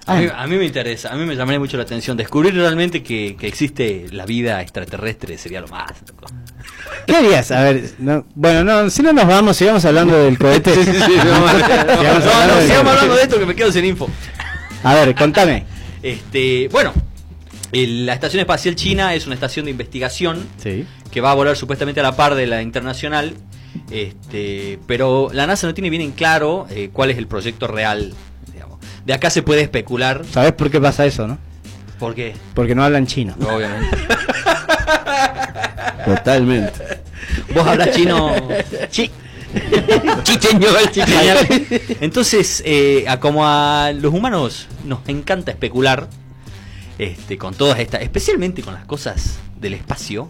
Ah. 0.09 0.15
A, 0.15 0.21
mí, 0.21 0.29
a 0.33 0.47
mí 0.47 0.57
me 0.57 0.65
interesa, 0.65 1.13
a 1.13 1.17
mí 1.17 1.25
me 1.27 1.35
llamaría 1.35 1.59
mucho 1.59 1.77
la 1.77 1.83
atención. 1.83 2.17
Descubrir 2.17 2.55
realmente 2.55 3.03
que, 3.03 3.37
que 3.39 3.49
existe 3.49 4.07
la 4.13 4.25
vida 4.25 4.61
extraterrestre 4.63 5.37
sería 5.37 5.61
lo 5.61 5.67
más. 5.69 5.91
loco. 6.09 6.27
¿Qué 7.07 7.17
harías? 7.17 7.51
A 7.51 7.63
ver, 7.63 7.91
no- 7.99 8.25
bueno, 8.37 8.63
no, 8.63 8.89
si 8.89 9.03
no 9.03 9.13
nos 9.13 9.27
vamos, 9.27 9.57
sigamos 9.57 9.85
hablando 9.85 10.17
del 10.17 10.39
cohete. 10.39 10.71
No, 10.77 10.85
Sigamos 10.85 11.51
hablando 11.53 12.55
no, 12.55 12.57
del- 12.61 12.69
sigamos 12.69 12.93
hablando 12.93 13.17
de 13.17 13.23
esto 13.23 13.39
que 13.41 13.47
me 13.47 13.55
quedo 13.57 13.73
sin 13.73 13.85
info. 13.85 14.09
A 14.85 14.95
ver, 14.95 15.15
contame. 15.15 15.65
Este, 16.03 16.69
bueno, 16.69 16.93
la 17.73 18.13
Estación 18.13 18.39
Espacial 18.41 18.77
China 18.77 19.15
es 19.15 19.27
una 19.27 19.35
estación 19.35 19.65
de 19.65 19.73
investigación 19.73 20.47
Sí. 20.63 20.87
que 21.11 21.21
va 21.21 21.33
a 21.33 21.35
volar 21.35 21.57
supuestamente 21.57 21.99
a 21.99 22.05
la 22.05 22.15
par 22.15 22.37
de 22.37 22.47
la 22.47 22.63
internacional. 22.63 23.35
Este, 23.91 24.79
pero 24.87 25.31
la 25.33 25.47
NASA 25.47 25.67
no 25.67 25.75
tiene 25.75 25.91
bien 25.91 26.03
en 26.03 26.13
claro 26.13 26.67
eh, 26.71 26.91
cuál 26.93 27.11
es 27.11 27.19
el 27.19 27.27
proyecto 27.27 27.67
real. 27.67 28.15
digamos. 28.53 28.79
De 29.05 29.15
acá 29.15 29.31
se 29.31 29.43
puede 29.43 29.63
especular. 29.63 30.25
¿Sabes 30.31 30.53
por 30.53 30.71
qué 30.71 30.81
pasa 30.81 31.07
eso, 31.07 31.27
no? 31.27 31.39
¿Por 31.99 32.15
qué? 32.15 32.35
Porque 32.55 32.75
no 32.75 32.85
hablan 32.85 33.07
chino. 33.07 33.35
Obviamente. 33.41 33.97
Totalmente. 36.05 37.01
Vos 37.55 37.67
hablas 37.67 37.91
chino. 37.93 38.35
Sí. 38.91 39.11
Chicheñol, 40.23 40.91
chicheñol. 40.91 41.39
Entonces, 42.01 42.63
eh, 42.67 43.05
a 43.09 43.19
como 43.21 43.47
a 43.47 43.93
los 43.93 44.13
humanos 44.13 44.67
nos 44.85 45.09
encanta 45.09 45.51
especular 45.51 46.09
este, 46.99 47.39
con 47.39 47.55
todas 47.55 47.79
estas, 47.79 48.03
especialmente 48.03 48.63
con 48.63 48.75
las 48.75 48.85
cosas 48.85 49.39
del 49.59 49.73
espacio, 49.75 50.29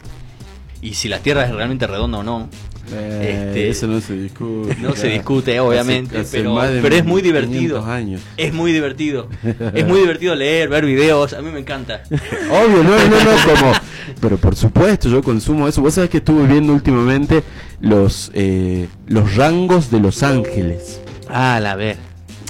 y 0.81 0.95
si 0.95 1.09
la 1.09 1.19
Tierra 1.19 1.45
es 1.45 1.51
realmente 1.51 1.87
redonda 1.89 2.19
o 2.19 2.23
no, 2.23 2.49
Eh, 2.93 3.47
Este, 3.49 3.69
eso 3.69 3.87
no 3.87 4.01
se 4.01 4.15
discute. 4.15 4.77
no 4.81 4.95
se 4.95 5.09
discute, 5.09 5.59
obviamente, 5.61 6.19
Hace- 6.19 6.39
hace 6.39 6.39
pero, 6.39 6.83
pero 6.83 6.95
es 6.97 7.05
muy 7.05 7.23
500 7.23 7.51
divertido. 7.51 7.85
años. 7.85 8.21
Es 8.37 8.53
muy 8.53 8.73
divertido. 8.73 9.29
Es 9.75 9.87
muy 9.87 10.01
divertido 10.01 10.35
leer, 10.35 10.69
ver 10.69 10.85
videos, 10.87 11.33
a 11.33 11.43
mí 11.43 11.51
me 11.51 11.61
encanta. 11.61 12.03
Obvio, 12.11 12.83
no, 12.85 12.91
no, 12.97 13.25
no, 13.25 13.55
como. 13.55 13.73
Pero 14.21 14.37
por 14.39 14.55
supuesto, 14.57 15.09
yo 15.09 15.23
consumo 15.23 15.67
eso. 15.69 15.83
Vos 15.83 15.95
sabés 15.95 16.11
que 16.11 16.19
estuve 16.19 16.47
viendo 16.47 16.73
últimamente 16.73 17.43
los 17.81 18.31
eh, 18.35 18.87
los 19.07 19.35
rangos 19.37 19.91
de 19.91 20.01
Los 20.01 20.23
Ángeles. 20.23 21.01
Ah, 21.29 21.59
la 21.61 21.75
ver. 21.75 21.97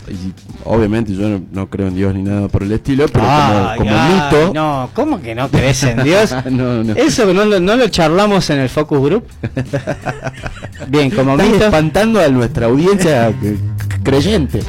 Y, 0.08 0.32
obviamente 0.64 1.14
yo 1.14 1.28
no, 1.28 1.42
no 1.52 1.68
creo 1.68 1.88
en 1.88 1.94
Dios 1.96 2.14
ni 2.14 2.22
nada 2.22 2.48
por 2.48 2.62
el 2.62 2.70
estilo, 2.72 3.06
pero 3.08 3.24
Ay, 3.28 3.78
como, 3.78 3.90
como 3.90 4.00
ay, 4.00 4.14
mito. 4.14 4.54
No, 4.54 4.90
¿cómo 4.94 5.20
que 5.20 5.34
no 5.34 5.48
crees 5.48 5.82
en 5.82 6.02
Dios? 6.04 6.32
no, 6.50 6.84
no. 6.84 6.92
Eso 6.94 7.32
no, 7.34 7.44
lo- 7.44 7.58
no 7.60 7.76
lo 7.76 7.88
charlamos 7.88 8.48
en 8.50 8.58
el 8.60 8.68
Focus 8.68 9.00
Group. 9.00 9.24
Bien, 10.88 11.10
como 11.10 11.32
Estás 11.32 11.48
mito. 11.48 11.64
espantando 11.64 12.20
a 12.20 12.28
nuestra 12.28 12.66
audiencia 12.66 13.32
creyente. 14.04 14.60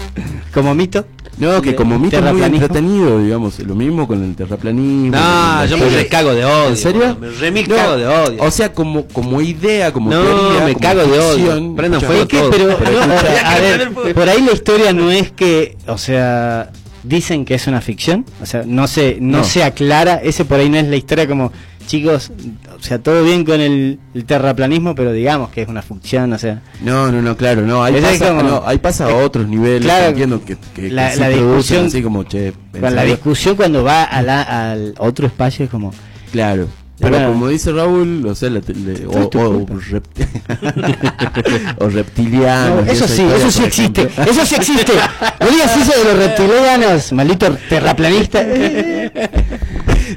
Como 0.54 0.74
mito. 0.74 1.06
No, 1.38 1.62
que 1.62 1.70
de- 1.72 1.76
como 1.76 2.00
mito 2.00 2.18
es 2.18 2.34
muy 2.34 2.42
entretenido, 2.44 3.22
digamos. 3.24 3.60
Lo 3.60 3.76
mismo 3.76 4.08
con 4.08 4.24
el 4.24 4.36
terraplanismo. 4.36 5.16
No, 5.16 5.66
yo 5.66 5.78
me 5.78 5.90
recago 5.90 6.34
de 6.34 6.44
odio. 6.46 6.70
¿En 6.70 6.78
serio? 6.78 7.18
Me 7.20 7.30
remil 7.30 7.68
No, 7.70 7.76
cago 7.76 7.98
de 7.98 8.08
odio. 8.08 8.44
O 8.44 8.50
sea, 8.52 8.74
como, 8.74 9.06
como 9.08 9.40
idea, 9.42 9.94
como 9.94 10.10
No, 10.10 10.22
teoría, 10.24 10.66
me 10.66 10.74
como 10.74 10.80
cago 10.80 11.02
de 11.06 11.20
odio. 11.20 11.76
Prendan 11.76 12.02
fuego. 12.02 12.28
Pero, 12.28 12.50
Pero 12.50 12.68
no, 13.08 13.14
escucha, 13.14 13.52
a 13.56 13.60
ver, 13.60 13.92
por 14.16 14.30
ahí 14.30 14.42
la 14.42 14.52
historia 14.54 14.94
no 14.94 15.12
es 15.12 15.32
que, 15.32 15.78
o 15.88 15.98
sea, 15.98 16.72
dicen 17.04 17.46
que 17.46 17.54
es 17.56 17.68
una 17.68 17.82
ficción, 17.82 18.26
o 18.42 18.46
sea, 18.46 18.64
no 18.66 18.88
se, 18.88 19.18
no, 19.22 19.38
No. 19.40 19.44
se 19.44 19.64
aclara, 19.64 20.16
ese 20.16 20.44
por 20.44 20.60
ahí 20.60 20.70
no 20.70 20.78
es 20.78 20.88
la 20.88 20.96
historia 20.96 21.28
como, 21.28 21.52
chicos, 21.86 22.32
o 22.80 22.84
sea, 22.84 23.00
todo 23.00 23.24
bien 23.24 23.44
con 23.44 23.60
el, 23.60 24.00
el 24.14 24.26
terraplanismo, 24.26 24.94
pero 24.96 25.12
digamos 25.12 25.50
que 25.50 25.64
es 25.64 25.68
una 25.68 25.82
ficción, 25.82 26.32
o 26.34 26.38
sea, 26.38 26.62
No, 26.82 27.12
no, 27.12 27.22
no, 27.22 27.36
claro, 27.36 27.62
no. 27.64 27.84
Ahí 27.84 28.00
pasa, 28.02 28.30
como- 28.30 28.44
no, 28.44 28.64
ahí 28.66 28.78
pasa 28.78 29.06
a 29.06 29.16
otros 29.16 29.48
niveles. 29.48 29.82
Claro, 29.84 30.10
entiendo 30.10 30.44
que, 30.46 30.58
que, 30.76 30.90
la- 30.90 31.12
que 31.12 31.18
la 31.18 31.30
discusión- 31.30 31.88
así 31.88 32.02
como, 32.02 32.24
che, 32.24 32.48
¿en 32.74 32.82
con 32.82 32.96
la 32.96 33.04
discusión 33.04 33.56
cuando 33.56 33.84
va 33.84 34.04
a 34.04 34.22
la, 34.22 34.72
al 34.72 34.94
otro 35.00 35.28
espacio 35.28 35.66
es 35.66 35.72
como, 35.72 35.92
Claro. 36.32 36.68
Pero 37.00 37.12
Bueno. 37.12 37.28
como 37.32 37.48
dice 37.50 37.72
Raúl, 37.72 38.26
o 38.26 38.34
sea, 38.34 38.50
la 38.50 38.58
es 38.58 38.66
o, 39.06 39.30
o, 41.78 41.90
reptilianos. 41.90 42.86
No, 42.88 42.92
eso 42.92 43.08
sí, 43.08 43.22
eso 43.24 43.52
sí 43.52 43.64
existe, 43.64 44.02
ejemplo. 44.02 44.32
eso 44.34 44.44
sí 44.48 44.56
existe. 44.56 44.94
No 45.40 45.48
digas 45.48 45.78
eso 45.78 45.92
de 45.96 46.04
los 46.06 46.18
reptilianos, 46.26 47.14
maldito 47.14 47.56
terraplanista. 47.70 48.44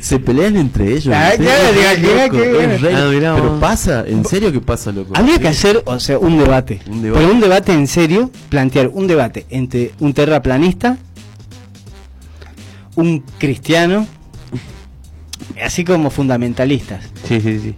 Se 0.01 0.19
pelean 0.19 0.57
entre 0.57 0.93
ellos. 0.93 1.15
Ah, 1.15 1.33
Ah, 1.35 2.31
Pero 2.31 3.59
pasa, 3.61 4.05
en 4.07 4.25
serio 4.25 4.53
que 4.53 4.61
pasa, 4.61 4.93
loco. 4.93 5.13
Habría 5.17 5.35
Sí. 5.37 5.41
que 5.41 5.49
hacer, 5.49 5.83
o 5.87 5.99
sea, 6.01 6.19
un 6.19 6.39
debate. 6.39 6.81
Un 6.89 7.03
debate. 7.03 7.21
Pero 7.23 7.33
un 7.35 7.41
debate 7.41 7.73
en 7.73 7.87
serio, 7.87 8.31
plantear 8.49 8.89
un 8.89 9.07
debate 9.07 9.47
entre 9.51 9.93
un 10.01 10.13
terraplanista, 10.15 10.97
un 12.97 13.25
cristiano, 13.39 14.07
así 15.65 15.85
como 15.85 16.11
fundamentalistas. 16.11 17.05
Sí, 17.27 17.41
sí, 17.41 17.59
sí. 17.61 17.75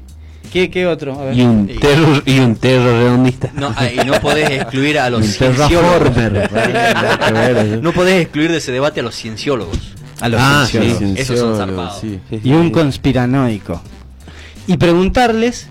¿Qué, 0.53 0.69
qué 0.71 0.87
otro? 0.87 1.19
A 1.19 1.25
ver. 1.27 1.39
Y 1.39 1.43
un 1.43 1.67
terror, 1.81 2.23
y 2.27 2.39
un 2.41 2.57
terror 2.57 2.93
redondista. 2.93 3.51
No, 3.55 3.75
y 3.91 4.05
no 4.07 4.21
podés 4.21 4.51
excluir 4.51 4.99
a 4.99 5.09
los 5.09 5.25
cienciólogos. 5.39 6.11
No 7.83 7.93
podés 7.93 8.21
excluir 8.23 8.51
de 8.51 8.59
ese 8.59 8.71
debate 8.73 9.01
a 9.01 9.03
los 9.03 9.15
cienciólogos. 9.17 9.79
A 10.21 10.29
los 10.29 10.41
Ah, 10.41 10.67
sí. 10.69 10.79
Esos 11.17 11.39
son 11.39 11.57
zarpados. 11.57 12.01
sí. 12.01 12.21
Sí, 12.31 12.41
sí, 12.43 12.49
Y 12.49 12.53
un 12.53 12.71
conspiranoico. 12.71 13.81
Y 14.67 14.77
preguntarles 14.77 15.67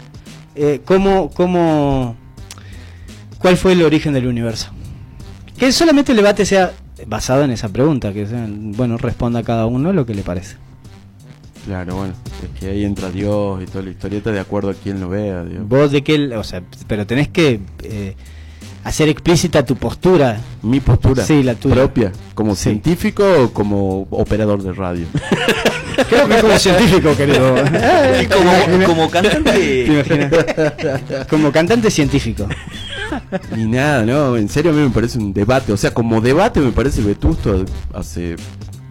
eh, 0.56 0.82
cómo, 0.84 1.30
cómo, 1.32 2.16
cuál 3.38 3.58
fue 3.58 3.74
el 3.74 3.82
origen 3.84 4.14
del 4.14 4.28
universo. 4.28 4.70
Que 5.58 5.72
solamente 5.72 6.12
el 6.12 6.18
debate 6.18 6.46
sea 6.46 6.74
basado 7.08 7.44
en 7.44 7.52
esa 7.52 7.70
pregunta, 7.70 8.12
que 8.14 8.28
sea, 8.28 8.46
bueno, 8.50 8.98
responda 8.98 9.44
cada 9.44 9.66
uno 9.66 9.94
lo 9.94 10.06
que 10.06 10.14
le 10.14 10.24
parece. 10.24 10.58
Claro, 11.66 11.96
bueno, 11.96 12.14
es 12.44 12.60
que 12.60 12.70
ahí 12.72 12.84
entra 12.84 13.12
Dios 13.12 13.62
y 13.62 13.66
toda 13.68 13.84
la 13.84 13.92
historieta 13.92 14.32
de 14.32 14.40
acuerdo 14.40 14.72
a 14.72 14.74
quien 14.74 15.00
lo 15.00 15.10
vea. 15.10 15.44
Dios. 15.44 15.68
Vos 15.68 15.92
de 15.92 16.04
qué, 16.04 16.36
o 16.36 16.44
sea, 16.44 16.64
pero 16.88 17.06
tenés 17.06 17.28
que 17.28 17.60
eh, 17.84 18.16
hacer 18.84 19.10
explícita 19.10 19.66
tu 19.66 19.76
postura. 19.76 20.40
Mi 20.62 20.80
postura 20.80 21.24
Sí, 21.26 21.44
la 21.44 21.56
tuya. 21.56 21.76
propia, 21.76 22.12
como 22.36 22.56
Sí. 22.56 22.64
científico 22.64 23.24
o 23.44 23.54
como 23.54 24.08
operador 24.12 24.62
de 24.64 24.74
radio. 24.74 25.06
Creo 26.10 26.28
que 26.28 26.38
como 26.42 26.58
científico, 26.58 27.16
querido. 27.16 27.56
Y 28.22 28.26
como, 28.28 28.86
como 28.88 29.10
cantante. 29.10 30.04
Como 31.30 31.52
cantante 31.52 31.92
científico. 31.92 32.48
Ni 33.56 33.66
nada, 33.66 34.04
no, 34.06 34.38
en 34.38 34.48
serio 34.50 34.72
a 34.72 34.74
mí 34.74 34.82
me 34.82 34.90
parece 34.90 35.18
un 35.20 35.34
debate, 35.34 35.74
o 35.74 35.78
sea, 35.78 35.94
como 35.94 36.22
debate 36.22 36.60
me 36.62 36.72
parece 36.72 37.02
vetusto 37.02 37.66
hace, 37.94 38.36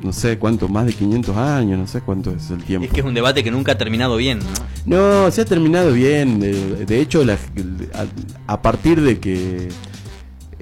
no 0.03 0.13
sé 0.13 0.39
cuánto, 0.39 0.69
más 0.69 0.87
de 0.87 0.93
500 0.93 1.37
años, 1.37 1.79
no 1.79 1.87
sé 1.87 2.01
cuánto 2.01 2.31
es 2.31 2.51
el 2.51 2.63
tiempo. 2.65 2.87
Es 2.87 2.93
que 2.93 3.01
es 3.01 3.07
un 3.07 3.15
debate 3.15 3.45
que 3.45 3.51
nunca 3.51 3.73
ha 3.73 3.79
terminado 3.79 4.17
bien. 4.17 4.39
¿no? 4.87 5.25
No, 5.25 5.31
se 5.31 5.43
ha 5.43 5.45
terminado 5.45 5.93
bien. 5.93 6.41
De, 6.41 6.85
de 6.87 7.01
hecho, 7.01 7.25
la- 7.25 7.35
a, 7.95 8.07
a 8.53 8.63
partir 8.63 9.01
de 9.03 9.19
que, 9.21 9.69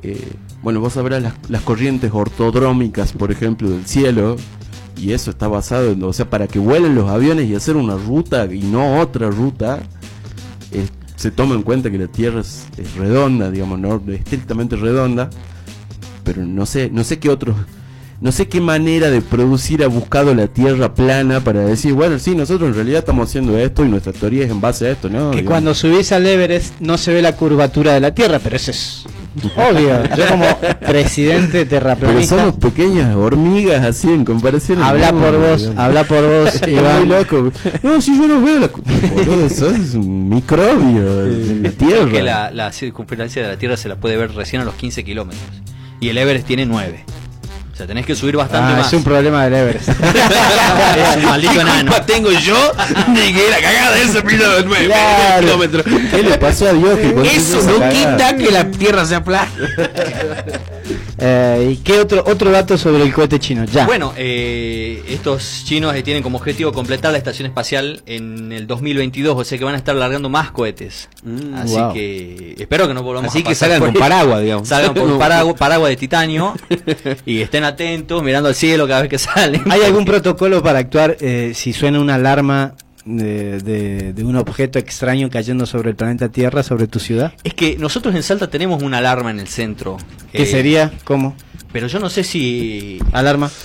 eh, 0.02 0.28
bueno, 0.62 0.80
vos 0.80 0.94
sabrás 0.94 1.22
las, 1.22 1.34
las 1.48 1.62
corrientes 1.62 2.10
ortodrómicas, 2.12 3.12
por 3.12 3.30
ejemplo, 3.30 3.70
del 3.70 3.86
cielo, 3.86 4.36
y 4.96 5.12
eso 5.12 5.30
está 5.30 5.46
basado 5.46 5.92
en, 5.92 6.02
o 6.02 6.12
sea, 6.12 6.28
para 6.28 6.48
que 6.48 6.58
vuelen 6.58 6.94
los 6.96 7.08
aviones 7.08 7.48
y 7.48 7.54
hacer 7.54 7.76
una 7.76 7.94
ruta 7.96 8.46
y 8.52 8.62
no 8.62 8.98
otra 9.00 9.30
ruta, 9.30 9.78
eh, 10.72 10.86
se 11.14 11.30
toma 11.30 11.54
en 11.54 11.62
cuenta 11.62 11.90
que 11.90 11.98
la 11.98 12.08
Tierra 12.08 12.40
es, 12.40 12.66
es 12.76 12.94
redonda, 12.96 13.50
digamos, 13.50 13.78
no 13.78 14.02
estrictamente 14.08 14.74
redonda, 14.76 15.30
pero 16.24 16.44
no 16.44 16.66
sé, 16.66 16.90
no 16.92 17.04
sé 17.04 17.18
qué 17.20 17.30
otros 17.30 17.56
no 18.20 18.32
sé 18.32 18.48
qué 18.48 18.60
manera 18.60 19.10
de 19.10 19.20
producir 19.22 19.82
ha 19.84 19.86
buscado 19.86 20.34
la 20.34 20.48
Tierra 20.48 20.94
plana 20.94 21.40
para 21.40 21.60
decir, 21.60 21.92
bueno, 21.92 22.18
sí, 22.18 22.34
nosotros 22.34 22.68
en 22.70 22.74
realidad 22.74 22.98
estamos 23.00 23.28
haciendo 23.28 23.56
esto 23.58 23.84
y 23.84 23.88
nuestra 23.88 24.12
teoría 24.12 24.44
es 24.44 24.50
en 24.50 24.60
base 24.60 24.86
a 24.88 24.90
esto, 24.90 25.08
¿no? 25.08 25.30
Que 25.30 25.38
Digamos. 25.38 25.44
cuando 25.50 25.74
subís 25.74 26.10
al 26.12 26.26
Everest 26.26 26.74
no 26.80 26.98
se 26.98 27.12
ve 27.12 27.22
la 27.22 27.36
curvatura 27.36 27.94
de 27.94 28.00
la 28.00 28.12
Tierra, 28.14 28.40
pero 28.42 28.56
eso 28.56 28.70
es 28.72 29.04
obvio. 29.56 30.02
Yo 30.16 30.26
como 30.26 30.46
presidente 30.80 31.58
Pero 31.64 31.68
terraplanista, 31.70 32.36
somos 32.38 32.56
pequeñas 32.56 33.14
hormigas 33.14 33.84
así 33.84 34.08
en 34.08 34.24
comparación. 34.24 34.82
habla 34.82 35.12
por 35.12 35.38
vos, 35.38 35.60
digamos. 35.60 35.78
habla 35.78 36.04
por 36.04 36.22
vos, 36.22 36.60
muy 36.66 36.72
Iván. 36.72 37.08
loco. 37.08 37.52
No, 37.84 38.00
si 38.00 38.18
yo 38.18 38.26
no 38.26 38.40
veo 38.42 38.58
la... 38.58 38.68
Boludo, 38.68 39.48
sos 39.48 39.94
un 39.94 40.28
microbio 40.28 41.24
de 41.26 41.54
la 41.62 41.70
Tierra. 41.70 42.04
Es 42.06 42.12
que 42.12 42.22
la, 42.22 42.50
la 42.50 42.72
circunferencia 42.72 43.42
de 43.42 43.48
la 43.48 43.56
Tierra 43.58 43.76
se 43.76 43.88
la 43.88 43.94
puede 43.96 44.16
ver 44.16 44.32
recién 44.34 44.62
a 44.62 44.64
los 44.64 44.74
15 44.74 45.04
kilómetros. 45.04 45.42
Y 46.00 46.08
el 46.08 46.18
Everest 46.18 46.46
tiene 46.46 46.66
9. 46.66 47.04
O 47.78 47.80
sea, 47.80 47.86
tenés 47.86 48.06
que 48.06 48.16
subir 48.16 48.36
bastante 48.36 48.72
Ah, 48.72 48.76
más. 48.78 48.88
es 48.88 48.92
un 48.92 49.04
problema 49.04 49.44
del 49.44 49.54
Everest. 49.54 49.88
Es 51.08 51.16
un 51.18 51.24
maldito 51.26 51.60
enano. 51.60 51.92
culpa 51.92 52.04
tengo 52.06 52.32
yo 52.32 52.56
de 53.14 53.32
que 53.32 53.50
la 53.50 53.60
cagada 53.60 53.94
de 53.94 54.02
ese 54.02 54.20
piloto 54.22 54.56
de 54.56 54.64
9 54.64 54.86
Claro. 54.86 55.40
kilómetros? 55.46 55.84
¿Qué 56.10 56.22
le 56.24 56.38
pasó 56.38 56.66
a 56.66 56.72
Dios 56.72 56.98
que 56.98 57.36
Eso 57.36 57.62
no 57.62 57.88
quita 57.88 58.36
que 58.36 58.50
la 58.50 58.64
tierra 58.68 59.04
sea 59.04 59.22
plana. 59.22 59.48
Eh, 61.18 61.70
¿Y 61.72 61.76
qué 61.78 61.98
otro 61.98 62.22
otro 62.26 62.50
dato 62.50 62.78
sobre 62.78 63.02
el 63.02 63.12
cohete 63.12 63.38
chino? 63.38 63.64
Ya. 63.64 63.86
Bueno, 63.86 64.12
eh, 64.16 65.02
estos 65.08 65.62
chinos 65.64 65.94
tienen 66.04 66.22
como 66.22 66.38
objetivo 66.38 66.72
completar 66.72 67.12
la 67.12 67.18
estación 67.18 67.46
espacial 67.46 68.02
en 68.06 68.52
el 68.52 68.66
2022, 68.66 69.36
o 69.36 69.44
sea 69.44 69.58
que 69.58 69.64
van 69.64 69.74
a 69.74 69.78
estar 69.78 69.94
largando 69.94 70.28
más 70.28 70.50
cohetes. 70.50 71.08
Así 71.56 71.74
wow. 71.74 71.92
que 71.92 72.54
espero 72.58 72.86
que 72.86 72.94
no 72.94 73.02
volvamos 73.02 73.30
Así 73.30 73.40
a 73.40 73.44
que 73.44 73.54
salgan 73.54 73.80
por 73.80 73.92
con 73.92 74.00
paraguas, 74.00 74.42
digamos. 74.42 74.68
Salgan 74.68 74.94
paraguas, 75.18 75.56
paraguas 75.56 75.90
de 75.90 75.96
titanio 75.96 76.54
y 77.26 77.40
estén 77.40 77.64
atentos, 77.64 78.22
mirando 78.22 78.48
al 78.48 78.54
cielo 78.54 78.86
cada 78.86 79.02
vez 79.02 79.10
que 79.10 79.18
salen. 79.18 79.62
¿Hay 79.70 79.82
algún 79.82 80.04
protocolo 80.04 80.62
para 80.62 80.78
actuar 80.78 81.16
eh, 81.20 81.52
si 81.54 81.72
suena 81.72 82.00
una 82.00 82.14
alarma 82.14 82.74
de, 83.16 83.58
de- 83.60 84.12
de 84.12 84.24
un 84.24 84.36
objeto 84.36 84.78
extraño 84.78 85.30
cayendo 85.30 85.66
sobre 85.66 85.90
el 85.90 85.96
planeta 85.96 86.28
Tierra, 86.28 86.62
sobre 86.62 86.86
tu 86.86 86.98
ciudad? 87.00 87.32
Es 87.44 87.54
que 87.54 87.76
nosotros 87.78 88.14
en 88.14 88.22
Salta 88.22 88.48
tenemos 88.50 88.82
una 88.82 88.98
alarma 88.98 89.30
en 89.30 89.40
el 89.40 89.48
centro. 89.48 89.96
¿Qué 90.32 90.42
eh, 90.42 90.46
sería? 90.46 90.92
¿Cómo? 91.04 91.34
Pero 91.72 91.86
yo 91.86 91.98
no 91.98 92.08
sé 92.10 92.24
si 92.24 92.98
¿Alarma? 93.12 93.50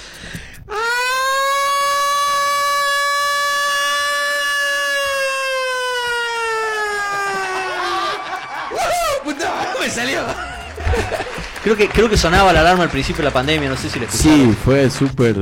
me 9.82 9.90
salió. 9.90 10.22
Creo 11.64 11.76
que 11.78 11.88
creo 11.88 12.10
que 12.10 12.18
sonaba 12.18 12.52
la 12.54 12.60
alarma 12.62 12.84
al 12.84 12.90
principio 12.90 13.20
de 13.24 13.30
la 13.30 13.34
pandemia, 13.34 13.70
no 13.70 13.78
sé 13.78 13.90
si 13.90 14.00
la 14.00 14.10
Sí, 14.12 14.28
escucharon. 14.30 14.56
fue 14.58 14.90
súper, 14.90 15.36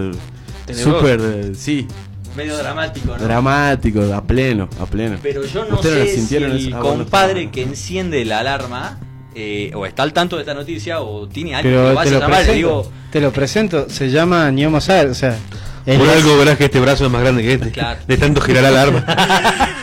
súper, 0.76 1.20
eh, 1.22 1.52
sí, 1.56 1.88
Medio 2.36 2.58
dramático, 2.58 3.18
¿no? 3.18 3.24
dramático, 3.24 4.02
a 4.14 4.22
pleno, 4.24 4.70
a 4.80 4.86
pleno. 4.86 5.18
Pero 5.22 5.46
yo 5.46 5.66
no 5.66 5.76
¿Ustedes 5.76 6.16
la 6.18 6.22
sé 6.22 6.28
si 6.28 6.36
el? 6.38 6.74
Ah, 6.74 6.80
compadre 6.80 7.50
que 7.52 7.62
enciende 7.64 8.24
la 8.26 8.40
alarma 8.40 9.00
eh, 9.36 9.72
o 9.76 9.86
está 9.86 10.04
al 10.04 10.14
tanto 10.14 10.38
de 10.38 10.44
esta 10.44 10.54
noticia 10.54 11.02
o 11.02 11.28
tiene 11.28 11.56
algo 11.56 11.70
que 11.70 11.76
Pero 11.76 11.84
lo 11.84 11.90
te 11.90 11.96
vaya 11.96 12.10
a 12.10 12.14
lo, 12.14 12.20
llamar. 12.20 12.30
Le 12.30 12.46
presento, 12.46 12.54
digo, 12.56 12.92
te 13.12 13.22
lo 13.22 13.32
presento, 13.32 13.90
se 13.90 14.10
llama 14.10 14.52
Saer, 14.82 15.08
o 15.10 15.14
sea... 15.14 15.38
Por 15.86 15.94
es- 15.96 16.10
algo 16.10 16.38
verás 16.38 16.58
que 16.58 16.66
este 16.66 16.80
brazo 16.80 17.06
es 17.08 17.12
más 17.12 17.22
grande 17.22 17.42
que 17.42 17.54
este. 17.54 17.72
Claro. 17.72 18.00
De 18.08 18.16
tanto 18.18 18.40
girar 18.42 18.64
el 18.66 18.78
arma. 18.78 19.04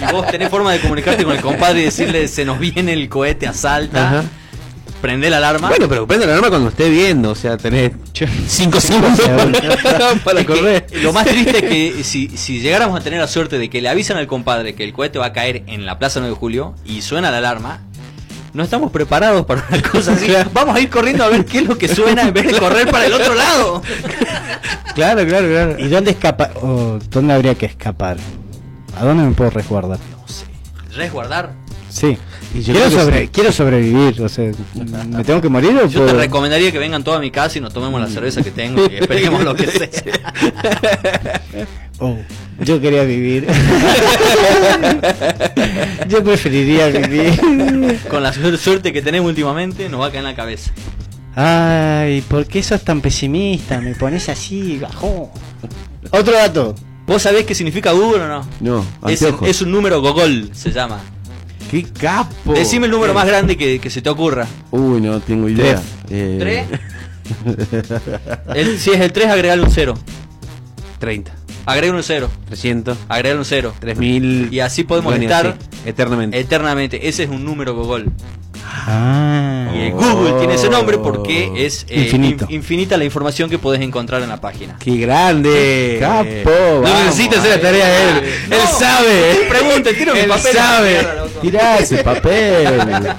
y 0.00 0.12
vos 0.12 0.26
tenés 0.28 0.48
forma 0.48 0.72
de 0.72 0.80
comunicarte 0.80 1.22
con 1.24 1.34
el 1.36 1.42
compadre 1.42 1.80
y 1.82 1.84
decirle 1.84 2.26
se 2.28 2.44
nos 2.44 2.58
viene 2.58 2.92
el 2.94 3.08
cohete 3.08 3.46
a 3.46 3.52
Salta, 3.52 4.08
Ajá. 4.08 4.24
Prende 5.00 5.30
la 5.30 5.38
alarma. 5.38 5.68
Bueno, 5.68 5.88
pero 5.88 6.06
prende 6.06 6.26
la 6.26 6.32
alarma 6.32 6.50
cuando 6.50 6.68
esté 6.68 6.88
viendo. 6.88 7.30
O 7.30 7.34
sea, 7.34 7.56
tenés 7.56 7.92
5 8.46 8.80
segundos 8.80 9.20
para, 9.82 10.14
para 10.24 10.44
correr. 10.44 10.86
lo 11.02 11.12
más 11.12 11.26
triste 11.26 11.58
es 11.58 11.62
que 11.62 12.04
si, 12.04 12.28
si 12.36 12.60
llegáramos 12.60 13.00
a 13.00 13.02
tener 13.02 13.20
la 13.20 13.26
suerte 13.28 13.58
de 13.58 13.68
que 13.70 13.80
le 13.80 13.88
avisan 13.88 14.16
al 14.16 14.26
compadre 14.26 14.74
que 14.74 14.84
el 14.84 14.92
cohete 14.92 15.18
va 15.18 15.26
a 15.26 15.32
caer 15.32 15.62
en 15.66 15.86
la 15.86 15.98
Plaza 15.98 16.20
9 16.20 16.34
de 16.34 16.38
Julio 16.38 16.74
y 16.84 17.02
suena 17.02 17.30
la 17.30 17.38
alarma, 17.38 17.80
no 18.52 18.62
estamos 18.64 18.90
preparados 18.90 19.46
para 19.46 19.64
una 19.68 19.82
cosa 19.82 20.12
así. 20.12 20.26
Vamos 20.52 20.74
a 20.76 20.80
ir 20.80 20.90
corriendo 20.90 21.24
a 21.24 21.28
ver 21.28 21.44
qué 21.44 21.58
es 21.58 21.66
lo 21.66 21.78
que 21.78 21.88
suena 21.88 22.22
en 22.22 22.34
vez 22.34 22.46
de 22.46 22.58
correr 22.58 22.90
para 22.90 23.06
el 23.06 23.12
otro 23.12 23.34
lado. 23.34 23.82
Claro, 24.94 25.24
claro, 25.26 25.46
claro. 25.48 25.76
¿Y 25.78 25.88
dónde 25.88 26.10
escapa? 26.10 26.50
o 26.60 26.98
¿Dónde 27.10 27.32
habría 27.32 27.54
que 27.54 27.66
escapar? 27.66 28.16
¿A 28.98 29.04
dónde 29.04 29.22
me 29.24 29.32
puedo 29.32 29.50
resguardar? 29.50 29.98
No 30.10 30.26
sé. 30.28 30.46
Resguardar. 30.96 31.52
Sí. 31.90 32.18
Y 32.52 32.62
yo 32.62 32.74
Quiero, 32.74 33.30
que 33.32 33.52
sobrevivir, 33.52 34.20
o 34.22 34.28
sea, 34.28 34.50
¿me 35.08 35.22
tengo 35.22 35.40
que 35.40 35.48
morir 35.48 35.70
o 35.76 35.86
Yo 35.86 36.04
te 36.04 36.14
recomendaría 36.14 36.72
que 36.72 36.80
vengan 36.80 37.04
todos 37.04 37.18
a 37.18 37.20
mi 37.20 37.30
casa 37.30 37.58
y 37.58 37.60
nos 37.60 37.72
tomemos 37.72 38.00
la 38.00 38.08
cerveza 38.08 38.42
que 38.42 38.50
tengo 38.50 38.84
y 38.90 38.96
esperemos 38.96 39.44
lo 39.44 39.54
que 39.54 39.66
sea. 39.68 39.88
Oh, 42.00 42.16
yo 42.60 42.80
quería 42.80 43.04
vivir. 43.04 43.46
yo 46.08 46.24
preferiría 46.24 46.88
vivir. 46.88 47.98
Con 48.08 48.22
la 48.22 48.32
su- 48.32 48.56
suerte 48.56 48.92
que 48.92 49.02
tenemos 49.02 49.28
últimamente, 49.28 49.88
nos 49.88 50.00
va 50.00 50.06
a 50.06 50.10
caer 50.10 50.24
en 50.24 50.30
la 50.30 50.34
cabeza. 50.34 50.72
Ay, 51.36 52.22
¿por 52.22 52.46
qué 52.46 52.62
sos 52.62 52.82
tan 52.82 53.00
pesimista? 53.00 53.80
Me 53.80 53.94
pones 53.94 54.28
así, 54.28 54.78
bajón. 54.78 55.26
Otro 56.10 56.32
dato. 56.32 56.74
¿Vos 57.06 57.22
sabés 57.22 57.44
qué 57.44 57.54
significa 57.54 57.92
Google 57.92 58.22
o 58.24 58.28
no? 58.28 58.46
No, 58.60 58.86
Es, 59.08 59.22
es 59.22 59.62
un 59.62 59.70
número 59.70 60.00
Gogol, 60.00 60.50
se 60.52 60.70
llama. 60.72 60.98
¡Qué 61.70 61.84
capo! 61.84 62.52
Decime 62.52 62.86
el 62.86 62.92
número 62.92 63.14
más 63.14 63.26
grande 63.26 63.56
que, 63.56 63.78
que 63.78 63.90
se 63.90 64.02
te 64.02 64.10
ocurra. 64.10 64.46
Uy, 64.72 65.00
no 65.00 65.20
tengo 65.20 65.48
idea. 65.48 65.80
Eh, 66.10 66.36
¿Tres? 66.40 66.66
El- 68.54 68.78
si 68.78 68.90
es 68.90 69.00
el 69.00 69.12
3, 69.12 69.28
agregale 69.28 69.62
un 69.62 69.70
0. 69.70 69.94
30, 70.98 71.32
Agrega 71.66 71.94
un 71.94 72.02
0. 72.02 72.28
300, 72.46 72.98
Agregale 73.08 73.38
un 73.38 73.44
0. 73.44 73.74
3000. 73.78 74.48
Y 74.50 74.60
así 74.60 74.82
podemos 74.84 75.12
Bueno, 75.12 75.22
estar 75.24 75.56
sí, 75.60 75.88
eternamente. 75.88 76.38
eternamente. 76.40 77.08
Ese 77.08 77.22
es 77.24 77.30
un 77.30 77.44
número 77.44 77.74
Gogol. 77.74 78.10
Ah. 78.72 79.72
Y 79.74 79.90
Google 79.90 80.32
tiene 80.38 80.54
ese 80.54 80.68
nombre 80.68 80.98
porque 80.98 81.50
es 81.56 81.84
eh, 81.88 82.02
Infinito. 82.04 82.46
in- 82.48 82.56
infinita 82.56 82.96
la 82.96 83.04
información 83.04 83.50
que 83.50 83.58
podés 83.58 83.80
encontrar 83.80 84.22
en 84.22 84.28
la 84.28 84.40
página. 84.40 84.76
¡Qué 84.78 84.96
grande! 84.96 85.96
Capo, 86.00 86.50
No 86.76 86.80
vamos. 86.82 87.04
necesita 87.06 87.38
hacer 87.40 87.50
la 87.56 87.60
tarea 87.60 88.08
él. 88.18 88.24
No, 88.48 88.56
él 88.56 88.62
sabe. 88.78 89.46
Pregunte, 89.48 89.94
tiro 89.94 90.12
mi 90.14 90.20
Él 90.20 90.28
papel. 90.28 90.52
sabe. 90.54 91.06
Tirá 91.42 91.78
ese 91.78 92.02
papel. 92.04 92.68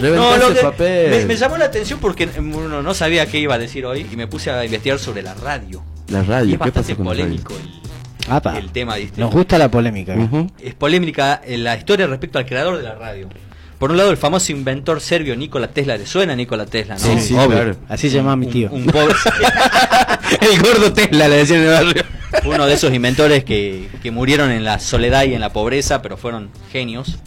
No, 0.00 0.36
lo 0.36 0.48
ese 0.48 0.54
que 0.54 0.60
papel. 0.60 1.10
me, 1.10 1.24
me 1.24 1.36
llamó 1.36 1.56
la 1.56 1.64
atención 1.66 1.98
porque 1.98 2.26
mm, 2.26 2.54
uno 2.54 2.82
no 2.82 2.92
sabía 2.94 3.24
qué 3.26 3.38
iba 3.38 3.54
a 3.54 3.58
decir 3.58 3.86
hoy 3.86 4.06
y 4.12 4.16
me 4.16 4.26
puse 4.26 4.50
a 4.50 4.62
investigar 4.64 4.98
sobre 4.98 5.22
la 5.22 5.32
radio. 5.34 5.82
La 6.08 6.20
Y 6.22 6.26
radio, 6.26 6.44
es 6.44 6.50
¿qué 6.52 6.56
bastante 6.58 6.94
pasa 6.94 6.96
con 6.96 7.06
la 7.06 7.12
radio? 7.12 7.24
polémico 7.24 7.54
el, 7.54 8.32
Apa. 8.32 8.58
el 8.58 8.70
tema. 8.72 8.96
¿viste? 8.96 9.18
Nos 9.20 9.30
gusta 9.32 9.56
la 9.56 9.70
polémica. 9.70 10.14
Es 10.60 10.74
polémica 10.74 11.40
eh, 11.44 11.56
la 11.56 11.76
historia 11.76 12.06
respecto 12.06 12.38
al 12.38 12.44
creador 12.44 12.76
de 12.76 12.82
la 12.82 12.94
radio. 12.94 13.28
Por 13.78 13.90
un 13.90 13.96
lado, 13.98 14.10
el 14.10 14.16
famoso 14.16 14.52
inventor 14.52 15.00
serbio 15.00 15.36
Nikola 15.36 15.68
Tesla. 15.68 15.96
¿Le 15.98 16.06
suena 16.06 16.32
a 16.32 16.36
Nikola 16.36 16.64
Tesla? 16.66 16.94
¿no? 16.94 17.00
Sí, 17.00 17.18
sí, 17.20 17.34
Obvio. 17.34 17.46
claro. 17.48 17.76
Así 17.88 18.08
se 18.08 18.16
llama 18.16 18.34
mi 18.36 18.46
tío. 18.46 18.70
un 18.72 18.86
pobre- 18.86 19.14
El 20.40 20.60
gordo 20.62 20.92
Tesla 20.92 21.28
le 21.28 21.36
decían 21.36 21.60
en 21.60 21.66
el 21.68 21.72
barrio. 21.72 22.04
uno 22.44 22.66
de 22.66 22.74
esos 22.74 22.92
inventores 22.92 23.44
que, 23.44 23.88
que 24.02 24.10
murieron 24.10 24.50
en 24.50 24.64
la 24.64 24.78
soledad 24.78 25.24
y 25.24 25.34
en 25.34 25.40
la 25.40 25.52
pobreza, 25.52 26.00
pero 26.02 26.16
fueron 26.16 26.48
genios. 26.72 27.18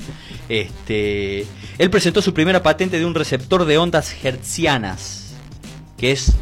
Este, 0.50 1.46
él 1.78 1.90
presentó 1.92 2.22
su 2.22 2.34
primera 2.34 2.64
patente 2.64 2.98
de 2.98 3.06
un 3.06 3.14
receptor 3.14 3.66
de 3.66 3.78
ondas 3.78 4.14
hertzianas, 4.24 5.36
que 5.98 6.12
es 6.12 6.34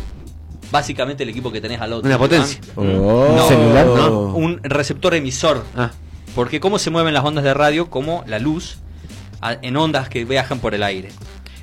básicamente 0.71 1.23
el 1.23 1.29
equipo 1.29 1.51
que 1.51 1.59
tenés 1.61 1.81
al 1.81 1.91
otro. 1.93 2.07
Una 2.07 2.17
potencia. 2.17 2.59
Oh. 2.75 2.83
No, 2.83 3.47
celular, 3.47 3.85
no, 3.85 4.09
un 4.35 4.59
receptor 4.63 5.13
emisor. 5.15 5.63
Ah, 5.75 5.91
Porque 6.35 6.59
cómo 6.61 6.79
se 6.79 6.89
mueven 6.89 7.13
las 7.13 7.25
ondas 7.25 7.43
de 7.43 7.53
radio, 7.53 7.89
como 7.89 8.23
la 8.27 8.39
luz, 8.39 8.77
en 9.62 9.77
ondas 9.77 10.10
que 10.10 10.25
viajan 10.25 10.60
por 10.60 10.74
el 10.75 10.84
aire. 10.84 11.10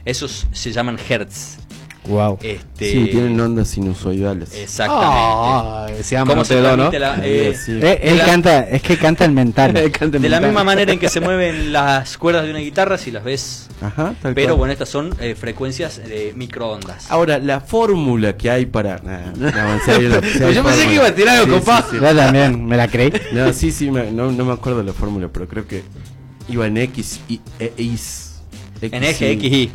Esos 0.04 0.46
se 0.52 0.72
llaman 0.72 0.98
hertz. 1.08 1.58
Wow. 2.06 2.38
Este, 2.42 2.92
Sí, 2.92 3.08
tienen 3.10 3.40
ondas 3.40 3.68
sinusoidales. 3.68 4.54
Exactamente. 4.54 5.08
Ah, 5.16 5.86
se 6.02 6.14
llama 6.16 6.32
¿Cómo 6.32 6.44
se 6.44 6.56
Mateo, 6.60 6.76
¿no? 6.76 6.90
la- 6.98 7.18
eh, 7.22 7.56
sí. 7.56 7.78
Eh, 7.82 7.98
él 8.02 8.18
la- 8.18 8.26
canta, 8.26 8.60
es 8.68 8.82
que 8.82 8.98
canta 8.98 9.24
el 9.24 9.32
mental. 9.32 9.72
Cante 9.98 10.18
De 10.18 10.28
la 10.28 10.38
misma 10.38 10.62
manera 10.64 10.92
en 10.92 10.98
que 10.98 11.08
se 11.08 11.20
mueven 11.20 11.72
las 11.72 12.18
cuerdas 12.18 12.44
de 12.44 12.50
una 12.50 12.58
guitarra 12.58 12.98
si 12.98 13.10
las 13.10 13.24
ves. 13.24 13.68
Ajá, 13.80 14.14
tal 14.20 14.34
Pero 14.34 14.48
cual. 14.48 14.58
bueno, 14.58 14.72
estas 14.74 14.90
son 14.90 15.14
eh, 15.18 15.34
frecuencias 15.34 15.96
de 16.06 16.34
microondas. 16.36 17.10
Ahora, 17.10 17.38
la 17.38 17.62
fórmula 17.62 18.36
que 18.36 18.50
hay 18.50 18.66
para. 18.66 18.98
Nah, 18.98 19.32
no, 19.34 19.48
en 19.48 19.80
serio, 19.86 20.10
hay 20.10 20.20
Yo 20.20 20.62
pensé 20.62 20.62
fórmula. 20.62 20.86
que 20.86 20.94
iba 20.94 21.06
a 21.06 21.14
tirar 21.14 21.38
algo, 21.38 21.56
Sí, 21.58 21.72
sí. 21.90 21.96
Yo 22.02 22.14
también, 22.16 22.66
me 22.66 22.76
la 22.76 22.86
creí. 22.88 23.14
No, 23.32 23.50
sí, 23.54 23.72
sí, 23.72 23.90
me- 23.90 24.10
no, 24.12 24.30
no 24.30 24.44
me 24.44 24.52
acuerdo 24.52 24.80
de 24.80 24.84
la 24.84 24.92
fórmula, 24.92 25.28
pero 25.32 25.48
creo 25.48 25.66
que 25.66 25.82
iba 26.48 26.66
en 26.66 26.76
X 26.76 27.20
y 27.28 27.40
e, 27.58 27.72
is. 27.78 28.40
En 28.80 29.02
eje 29.02 29.36
XY. 29.36 29.70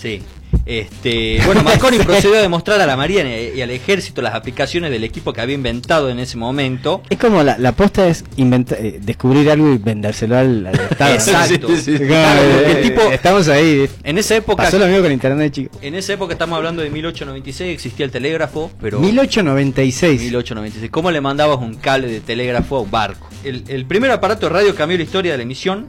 Sí. 0.00 0.22
Este, 0.66 1.40
bueno, 1.46 1.62
Marconi 1.62 1.98
procedió 2.04 2.36
a 2.38 2.42
demostrar 2.42 2.80
a 2.80 2.86
la 2.86 2.96
Marina 2.96 3.22
y 3.38 3.50
y 3.58 3.62
al 3.62 3.70
ejército 3.70 4.22
las 4.22 4.34
aplicaciones 4.34 4.90
del 4.90 5.02
equipo 5.04 5.32
que 5.32 5.40
había 5.40 5.54
inventado 5.54 6.08
en 6.10 6.18
ese 6.20 6.36
momento. 6.36 7.02
Es 7.10 7.18
como 7.18 7.42
la, 7.42 7.58
la 7.58 7.72
posta 7.72 8.06
es 8.06 8.24
inventa- 8.36 8.76
eh, 8.78 8.98
descubrir 9.02 9.50
algo 9.50 9.72
y 9.72 9.78
vendérselo 9.78 10.36
al, 10.38 10.66
al 10.66 10.74
Estado. 10.90 11.14
Exacto. 11.14 11.68
Sí, 11.68 11.76
sí, 11.76 11.98
sí. 11.98 12.04
Claro, 12.06 12.40
Eh, 12.42 12.72
el 12.76 12.82
tipo- 12.82 13.10
Estamos 13.10 13.48
ahí. 13.48 13.88
En 14.04 14.18
esa 14.18 14.36
época, 14.36 14.62
Pasó 14.64 14.78
lo 14.78 14.86
mismo 14.86 15.02
con 15.02 15.12
internet, 15.12 15.52
chicos. 15.52 15.78
en 15.82 15.94
esa 15.94 16.12
época 16.12 16.32
estamos 16.34 16.56
hablando 16.56 16.82
de 16.82 16.90
1896, 16.90 17.72
existía 17.74 18.04
el 18.06 18.12
telégrafo, 18.12 18.70
pero 18.80 19.00
1896. 19.00 20.20
1896. 20.22 20.90
¿Cómo 20.90 21.10
le 21.10 21.20
mandabas 21.20 21.58
un 21.58 21.74
cable 21.74 22.08
de 22.08 22.20
telégrafo 22.20 22.76
a 22.76 22.80
un 22.82 22.90
barco? 22.90 23.28
El, 23.44 23.64
el 23.68 23.86
primer 23.86 24.10
aparato 24.10 24.46
de 24.46 24.52
radio 24.52 24.74
cambió 24.74 24.96
la 24.98 25.04
historia 25.04 25.32
de 25.32 25.38
la 25.38 25.42
emisión, 25.42 25.88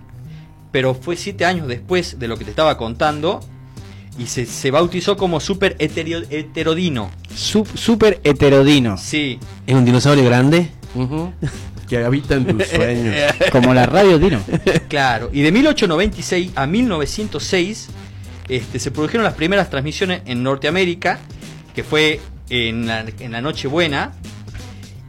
pero 0.71 0.93
fue 0.95 1.15
siete 1.17 1.45
años 1.45 1.67
después 1.67 2.17
de 2.19 2.27
lo 2.27 2.37
que 2.37 2.45
te 2.45 2.49
estaba 2.49 2.77
contando 2.77 3.41
y 4.21 4.27
se, 4.27 4.45
se 4.45 4.71
bautizó 4.71 5.17
como 5.17 5.39
super 5.39 5.75
heterio- 5.79 6.25
heterodino. 6.29 7.09
Su- 7.35 7.65
Súper 7.73 8.19
heterodino. 8.23 8.97
Sí. 8.97 9.39
¿Es 9.65 9.73
un 9.75 9.85
dinosaurio 9.85 10.23
grande? 10.25 10.69
Que 11.89 11.97
habita 12.05 12.35
en 12.35 12.45
tus 12.57 12.67
sueños. 12.67 13.13
Como 13.51 13.73
la 13.73 13.85
radio 13.85 14.17
Dino. 14.17 14.39
Claro, 14.87 15.29
y 15.33 15.41
de 15.41 15.51
1896 15.51 16.51
a 16.55 16.65
1906 16.65 17.89
este, 18.47 18.79
se 18.79 18.91
produjeron 18.91 19.25
las 19.25 19.33
primeras 19.33 19.69
transmisiones 19.69 20.21
en 20.25 20.41
Norteamérica, 20.41 21.19
que 21.75 21.83
fue 21.83 22.21
en 22.49 22.87
la, 22.87 23.03
en 23.19 23.31
la 23.33 23.41
Nochebuena, 23.41 24.13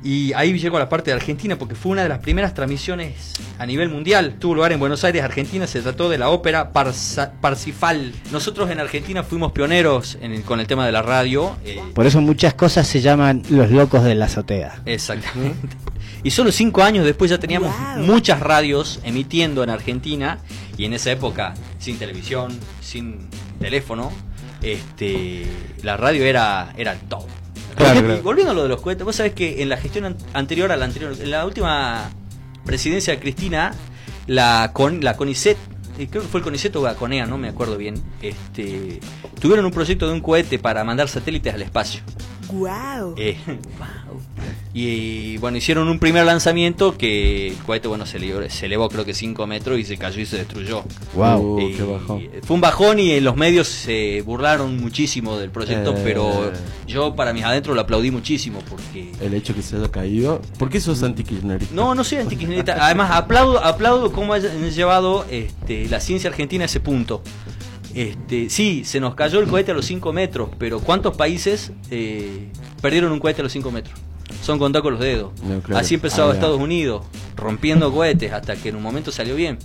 y 0.04 0.32
ahí 0.34 0.58
llegó 0.58 0.76
a 0.76 0.80
la 0.80 0.88
parte 0.88 1.10
de 1.10 1.16
Argentina, 1.16 1.56
porque 1.56 1.74
fue 1.74 1.92
una 1.92 2.02
de 2.02 2.08
las 2.08 2.18
primeras 2.18 2.54
transmisiones 2.54 3.32
a 3.58 3.66
nivel 3.66 3.88
mundial. 3.88 4.34
Tuvo 4.38 4.54
lugar 4.56 4.72
en 4.72 4.80
Buenos 4.80 5.04
Aires, 5.04 5.22
Argentina, 5.22 5.66
se 5.66 5.80
trató 5.80 6.08
de 6.08 6.18
la 6.18 6.30
ópera 6.30 6.72
Parsa- 6.72 7.32
Parsifal. 7.40 8.12
Nosotros 8.32 8.70
en 8.70 8.80
Argentina 8.80 9.22
fuimos 9.22 9.52
pioneros 9.52 10.18
en 10.20 10.32
el- 10.32 10.42
con 10.42 10.58
el 10.60 10.66
tema 10.66 10.84
de 10.86 10.92
la 10.92 11.02
radio. 11.02 11.56
eh, 11.64 11.80
Por 11.94 12.06
eso 12.06 12.20
muchas 12.20 12.54
cosas 12.54 12.86
se 12.86 13.00
llaman 13.00 13.42
los 13.50 13.70
locos 13.70 14.02
de 14.04 14.14
la 14.14 14.24
azotea. 14.24 14.82
Exactamente. 14.86 15.68
Y 16.24 16.30
solo 16.30 16.52
cinco 16.52 16.82
años 16.82 17.04
después 17.04 17.30
ya 17.30 17.38
teníamos 17.38 17.74
muchas 17.98 18.40
radios 18.40 19.00
emitiendo 19.04 19.62
en 19.64 19.70
Argentina 19.70 20.38
y 20.76 20.84
en 20.84 20.94
esa 20.94 21.10
época 21.12 21.54
sin 21.78 21.98
televisión, 21.98 22.56
sin 22.80 23.28
teléfono, 23.60 24.12
este, 24.62 25.44
la 25.82 25.96
radio 25.96 26.24
era, 26.24 26.72
era 26.76 26.92
el 26.92 26.98
top. 27.00 27.24
Claro, 27.76 28.00
Y 28.00 28.02
claro. 28.02 28.22
volviendo 28.22 28.50
a 28.52 28.54
lo 28.54 28.62
de 28.64 28.68
los 28.68 28.80
cohetes, 28.80 29.04
vos 29.04 29.16
sabés 29.16 29.32
que 29.35 29.62
en 29.62 29.68
la 29.68 29.76
gestión 29.76 30.04
an- 30.04 30.16
anterior 30.35 30.70
a 30.72 30.76
la 30.76 30.85
anterior, 30.85 31.14
en 31.20 31.30
la 31.30 31.44
última 31.46 32.11
presidencia 32.64 33.12
de 33.14 33.20
Cristina, 33.20 33.72
la 34.26 34.70
con 34.72 35.02
la 35.02 35.16
CONICET, 35.16 35.56
eh, 35.98 36.06
creo 36.11 36.22
que 36.22 36.28
fue 36.28 36.40
el 36.40 36.44
CONICET 36.44 36.74
o 36.76 36.85
la 36.85 36.94
CONEA, 36.94 37.26
no 37.26 37.38
me 37.38 37.48
acuerdo 37.48 37.76
bien, 37.76 37.94
este, 38.22 39.00
tuvieron 39.40 39.64
un 39.64 39.72
proyecto 39.72 40.06
de 40.06 40.12
un 40.14 40.20
cohete 40.20 40.58
para 40.58 40.85
mandar 40.85 41.08
satélites 41.08 41.52
al 41.54 41.62
espacio. 41.62 42.00
Wow. 42.52 43.14
Eh, 43.16 43.37
wow. 43.46 44.20
Y 44.74 45.37
bueno, 45.37 45.58
hicieron 45.58 45.88
un 45.88 45.98
primer 45.98 46.24
lanzamiento 46.24 46.96
que 46.96 47.48
el 47.48 47.56
cohete 47.58 47.88
bueno, 47.88 48.06
se, 48.06 48.16
elevó, 48.16 48.40
se 48.48 48.64
elevó 48.66 48.88
creo 48.88 49.04
que 49.04 49.12
5 49.12 49.46
metros 49.46 49.78
y 49.78 49.85
se 49.85 49.98
cayó 49.98 50.20
y 50.20 50.24
se 50.26 50.38
destruyó. 50.38 50.82
Wow. 51.14 51.61
Y 51.61 51.74
qué 51.74 51.82
bajón. 51.82 52.22
Fue 52.42 52.54
un 52.54 52.61
bajón 52.62 52.98
y 52.98 53.20
los 53.20 53.37
medios 53.37 53.68
se 53.68 54.22
burlaron 54.22 54.78
muchísimo 54.78 55.37
del 55.37 55.50
proyecto, 55.50 55.92
Eh. 55.94 56.00
pero 56.02 56.52
yo 56.87 57.14
para 57.14 57.35
mis 57.35 57.44
adentros 57.44 57.74
lo 57.76 57.82
aplaudí 57.82 58.11
muchísimo 58.11 58.61
porque... 58.68 59.12
El 59.20 59.35
hecho 59.35 59.54
que 59.54 59.61
se 59.61 59.76
haya 59.76 59.90
caído. 59.90 60.40
¿Por 60.58 60.70
qué 60.70 60.80
sos 60.80 61.02
anti-kirchnerista? 61.02 61.74
No, 61.74 61.94
no 61.94 62.02
soy 62.02 62.18
antikirchnerista. 62.18 62.76
Además, 62.87 63.11
aplaudo, 63.11 63.62
aplaudo 63.62 64.11
cómo 64.11 64.32
han 64.32 64.70
llevado 64.70 65.26
este, 65.30 65.87
la 65.90 66.00
ciencia 66.00 66.30
argentina 66.30 66.64
a 66.64 66.66
ese 66.66 66.80
punto. 66.80 67.22
Este, 67.94 68.48
sí, 68.48 68.85
se 68.87 69.00
nos 69.00 69.14
cayó 69.14 69.38
el 69.40 69.48
cohete 69.48 69.72
a 69.72 69.74
los 69.74 69.85
5 69.85 70.14
metros, 70.14 70.48
pero 70.58 70.80
¿cuántos 70.80 71.14
países 71.14 71.72
eh, 71.90 72.48
perdieron 72.80 73.12
un 73.12 73.18
cohete 73.20 73.42
a 73.42 73.44
los 73.44 73.52
5 73.52 73.70
metros? 73.70 74.00
Son 74.42 74.59
contar 74.59 74.83
con 74.83 74.92
los 74.94 75.00
dedos. 75.00 75.33
No, 75.42 75.61
claro. 75.61 75.81
Así 75.81 75.94
empezó 75.94 76.31
Ah. 76.31 76.35
Estados 76.35 76.61
Unidos, 76.61 77.05
rompiendo 77.37 77.90
cohetes 77.92 78.33
hasta 78.33 78.57
que 78.57 78.68
en 78.68 78.76
un 78.76 78.83
momento 78.83 79.11
salió 79.11 79.35
bien. 79.37 79.59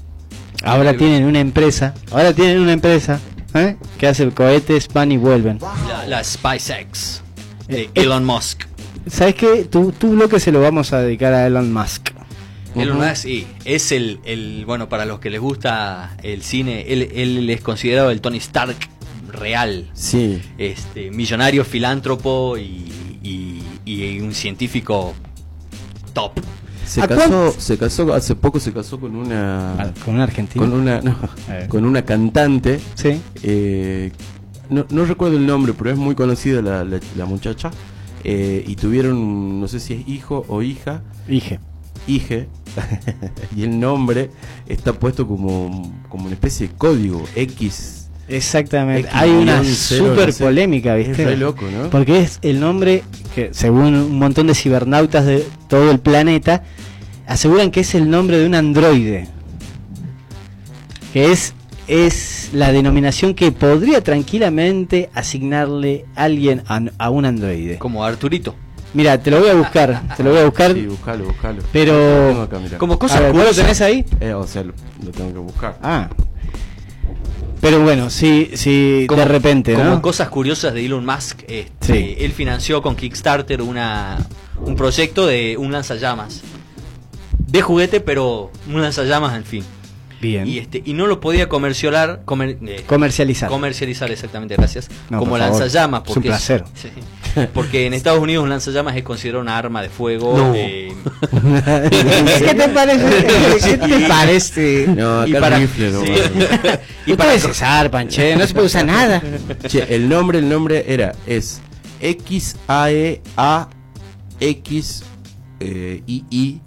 Ahora 0.63 0.95
tienen 0.95 1.25
una 1.25 1.39
empresa. 1.39 1.93
Ahora 2.11 2.31
tienen 2.33 2.59
una 2.59 2.71
empresa 2.73 3.19
¿eh? 3.53 3.75
que 3.97 4.07
hace 4.07 4.29
cohetes, 4.31 4.87
van 4.93 5.11
y 5.11 5.17
vuelven. 5.17 5.59
La, 5.87 6.05
la 6.07 6.23
SpaceX 6.23 7.21
de 7.67 7.81
Eh, 7.81 7.89
eh. 7.93 8.01
Elon 8.03 8.23
Musk. 8.23 8.63
¿Sabes 9.09 9.35
qué? 9.35 9.65
Tu, 9.65 9.91
tu 9.91 10.11
bloque 10.11 10.39
se 10.39 10.51
lo 10.51 10.61
vamos 10.61 10.93
a 10.93 11.01
dedicar 11.01 11.33
a 11.33 11.45
Elon 11.47 11.71
Musk. 11.73 12.09
Elon. 12.75 12.97
Musk, 12.97 13.15
sí, 13.15 13.47
es 13.65 13.91
el, 13.91 14.19
el, 14.25 14.63
bueno, 14.65 14.89
para 14.89 15.05
los 15.05 15.19
que 15.19 15.29
les 15.31 15.39
gusta 15.41 16.15
el 16.21 16.43
cine, 16.43 16.85
él, 16.87 17.09
él 17.15 17.49
es 17.49 17.61
considerado 17.61 18.11
el 18.11 18.21
Tony 18.21 18.37
Stark 18.37 18.75
real. 19.31 19.89
Sí. 19.93 20.41
este, 20.57 21.09
millonario, 21.11 21.63
filántropo 21.65 22.57
y, 22.57 22.91
y- 23.93 24.19
un 24.19 24.33
científico 24.33 25.13
top. 26.13 26.31
Se 26.85 27.01
¿A 27.01 27.07
casó, 27.07 27.51
se 27.57 27.77
casó, 27.77 28.13
hace 28.13 28.33
poco 28.35 28.59
se 28.61 28.71
casó 28.71 28.99
con 28.99 29.15
una. 29.15 29.73
Ah, 29.73 29.93
Con 30.05 30.15
un 30.15 30.21
argentino. 30.21 30.63
Con 30.65 30.73
una, 30.73 31.01
no, 31.01 31.15
con 31.67 31.83
una 31.85 32.03
cantante. 32.05 32.79
Sí. 32.95 33.19
eh, 33.43 34.11
no, 34.69 34.85
no 34.89 35.05
recuerdo 35.05 35.37
el 35.37 35.45
nombre, 35.45 35.73
pero 35.73 35.91
es 35.91 35.97
muy 35.97 36.15
conocida 36.15 36.61
la, 36.61 36.83
la- 36.83 36.99
la 37.17 37.25
muchacha. 37.25 37.71
eh, 38.23 38.63
y 38.67 38.75
tuvieron, 38.75 39.59
no 39.61 39.67
sé 39.67 39.79
si 39.79 39.93
es 39.93 40.07
hijo 40.07 40.45
o 40.49 40.61
hija, 40.61 41.03
Dije. 41.27 41.59
hije. 42.07 42.47
y 43.55 43.63
el 43.63 43.79
nombre 43.79 44.29
está 44.67 44.93
puesto 44.93 45.27
como, 45.27 45.93
como 46.09 46.25
una 46.25 46.33
especie 46.33 46.67
de 46.69 46.73
código 46.75 47.23
X. 47.35 47.96
Exactamente. 48.27 49.09
Hay 49.13 49.29
una 49.31 49.63
sé. 49.63 50.01
polémica, 50.37 50.97
Es 50.97 51.07
¿viste? 51.07 51.25
re 51.25 51.37
loco, 51.37 51.65
¿no? 51.71 51.89
Porque 51.89 52.19
es 52.19 52.39
el 52.41 52.59
nombre 52.59 53.03
que, 53.33 53.49
según 53.53 53.95
un 53.95 54.19
montón 54.19 54.47
de 54.47 54.55
cibernautas 54.55 55.25
de 55.25 55.45
todo 55.69 55.91
el 55.91 55.99
planeta, 55.99 56.63
aseguran 57.25 57.71
que 57.71 57.81
es 57.81 57.95
el 57.95 58.09
nombre 58.09 58.37
de 58.39 58.45
un 58.45 58.55
androide. 58.55 59.27
Que 61.13 61.31
es, 61.31 61.53
es 61.87 62.49
la 62.53 62.71
denominación 62.71 63.33
que 63.33 63.51
podría 63.51 64.03
tranquilamente 64.03 65.09
asignarle 65.13 66.05
alguien 66.15 66.63
a, 66.67 66.81
a 66.97 67.09
un 67.09 67.25
androide. 67.25 67.77
Como 67.77 68.03
Arturito. 68.03 68.55
Mira, 68.93 69.17
te 69.21 69.29
lo 69.31 69.39
voy 69.39 69.49
a 69.49 69.53
buscar, 69.53 70.15
te 70.15 70.23
lo 70.23 70.31
voy 70.31 70.39
a 70.39 70.45
buscar. 70.45 70.73
Sí, 70.73 70.85
buscalo, 70.85 71.25
buscalo. 71.25 71.61
Pero- 71.71 71.93
Lo 71.93 72.27
tengo 72.29 72.41
acá, 72.43 72.59
mirá. 72.59 72.77
Como 72.77 72.93
A 72.93 72.99
cosas 72.99 73.21
ver, 73.21 73.33
¿vos 73.33 73.43
lo 73.45 73.53
tenés 73.53 73.81
ahí? 73.81 74.05
Eh, 74.19 74.33
o 74.33 74.47
sea, 74.47 74.63
lo, 74.63 74.73
lo 75.03 75.11
tengo 75.11 75.31
que 75.33 75.39
buscar. 75.39 75.77
Ah. 75.83 76.09
Pero 77.61 77.81
bueno, 77.81 78.09
sí, 78.09 78.51
sí, 78.53 79.05
Como- 79.07 79.19
de 79.21 79.27
repente, 79.27 79.73
como 79.73 79.85
¿no? 79.89 80.01
cosas 80.01 80.29
curiosas 80.29 80.73
de 80.73 80.85
Elon 80.85 81.05
Musk, 81.05 81.41
este, 81.47 81.93
Sí. 81.93 82.15
él 82.19 82.31
financió 82.31 82.81
con 82.81 82.95
Kickstarter 82.95 83.61
una, 83.61 84.17
un 84.61 84.75
proyecto 84.75 85.25
de 85.25 85.57
un 85.57 85.71
lanzallamas. 85.71 86.41
De 87.39 87.61
juguete, 87.61 87.99
pero 87.99 88.51
un 88.67 88.81
lanzallamas 88.81 89.33
al 89.33 89.43
fin. 89.43 89.63
Bien. 90.19 90.47
Y, 90.47 90.57
este, 90.57 90.81
y 90.83 90.93
no 90.93 91.05
lo 91.07 91.19
podía 91.19 91.47
comercializar, 91.47 92.21
comer- 92.25 92.57
eh, 92.65 92.83
Comercializar. 92.87 93.49
comercializar 93.49 94.09
exactamente, 94.11 94.55
gracias. 94.55 94.89
No, 95.09 95.19
como 95.19 95.31
por 95.31 95.39
lanzallamas. 95.39 96.01
Es 96.03 96.07
un 96.09 96.13
Porque 96.15 96.29
placer. 96.29 96.63
sí. 96.73 96.89
Porque 97.53 97.85
en 97.85 97.93
Estados 97.93 98.19
Unidos 98.19 98.43
un 98.43 98.49
lanzallamas 98.49 98.95
es 98.95 99.03
considerado 99.03 99.41
una 99.41 99.57
arma 99.57 99.81
de 99.81 99.89
fuego. 99.89 100.37
No. 100.37 100.53
eh, 100.55 100.93
¿Qué 102.39 102.53
te 102.53 102.69
parece? 102.69 103.25
¿Qué 103.63 103.77
te 103.77 104.07
parece? 104.07 104.87
No, 104.87 105.21
acá 105.21 105.29
y 105.29 105.33
el 105.35 105.41
para, 105.41 105.59
rifle, 105.59 105.91
no, 105.91 106.01
sí. 106.01 106.11
vale. 106.11 106.79
y 107.05 107.13
para 107.13 107.29
para 107.29 107.39
se 107.39 107.53
zarpan, 107.53 108.07
che, 108.07 108.35
no 108.35 108.45
se 108.45 108.53
puede 108.53 108.67
usar 108.67 108.85
nada. 108.85 109.21
Che, 109.67 109.95
el 109.95 110.07
nombre, 110.09 110.39
el 110.39 110.49
nombre 110.49 110.85
era, 110.87 111.13
es 111.25 111.61
X 112.01 112.55
A 112.67 112.91
E 112.91 113.21
A 113.35 113.69
X 114.39 115.03
eh, 115.59 116.01
I 116.05 116.25
I. 116.29 116.61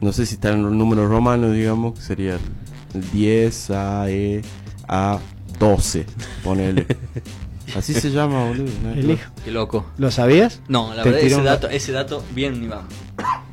No 0.00 0.12
sé 0.12 0.26
si 0.26 0.34
está 0.34 0.50
en 0.50 0.62
los 0.62 0.72
números 0.72 1.08
romanos, 1.08 1.52
digamos, 1.52 1.94
que 1.94 2.02
sería 2.02 2.38
el 2.94 3.10
10 3.12 3.70
A 3.70 4.10
E 4.10 4.42
A 4.86 5.18
12, 5.58 6.06
ponele. 6.44 6.86
Así 7.76 7.94
se 7.94 8.10
llama, 8.10 8.44
boludo. 8.48 8.70
¿no? 8.82 8.92
El 8.92 9.10
hijo. 9.12 9.30
Qué 9.44 9.50
loco. 9.50 9.86
¿Lo 9.98 10.10
sabías? 10.10 10.60
No, 10.68 10.94
la 10.94 11.02
Te 11.02 11.10
verdad, 11.10 11.26
ese 11.26 11.36
un- 11.36 11.44
dato, 11.44 11.68
ese 11.68 11.92
dato, 11.92 12.24
bien, 12.34 12.60
ni 12.60 12.66
vamos. 12.68 12.92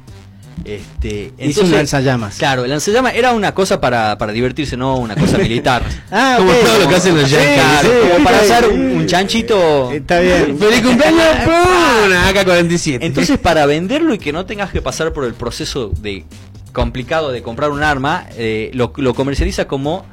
Este, 0.64 1.32
Hizo 1.38 1.62
un 1.62 1.70
lanzallamas. 1.72 2.38
Claro, 2.38 2.64
el 2.64 2.72
lanzallamas 2.72 3.14
era 3.14 3.34
una 3.34 3.54
cosa 3.54 3.80
para, 3.80 4.18
para 4.18 4.32
divertirse, 4.32 4.76
no 4.76 4.98
una 4.98 5.16
cosa 5.16 5.38
militar. 5.38 5.84
Ah, 6.10 6.36
Como 6.40 6.52
todo 6.52 6.80
lo 6.80 6.90
que 6.90 6.96
hacen 6.96 7.16
los 7.16 7.30
yankees. 7.30 7.50
sí, 7.52 7.60
Claro, 7.60 7.90
como 8.14 8.24
para 8.26 8.38
hacer 8.40 8.70
un, 8.70 8.80
un 8.98 9.06
chanchito. 9.06 9.92
Está 9.92 10.22
bien. 10.22 10.58
¡Feliz 10.60 10.82
cumpleaños! 10.82 11.22
¡Pum! 11.44 12.06
Una 12.08 12.30
AK-47. 12.34 12.98
Entonces, 13.02 13.38
para 13.38 13.68
venderlo 13.68 14.16
y 14.16 14.18
que 14.18 14.32
no 14.34 14.48
tengas 14.48 14.72
que 14.72 14.82
pasar 14.82 15.14
por 15.14 15.26
el 15.26 15.36
proceso 15.36 15.92
de 16.02 16.26
complicado 16.74 17.32
de 17.32 17.44
comprar 17.44 17.70
un 17.70 17.84
arma, 17.84 18.26
eh, 18.36 18.72
lo, 18.74 18.92
lo 18.98 19.14
comercializa 19.14 19.68
como 19.68 20.04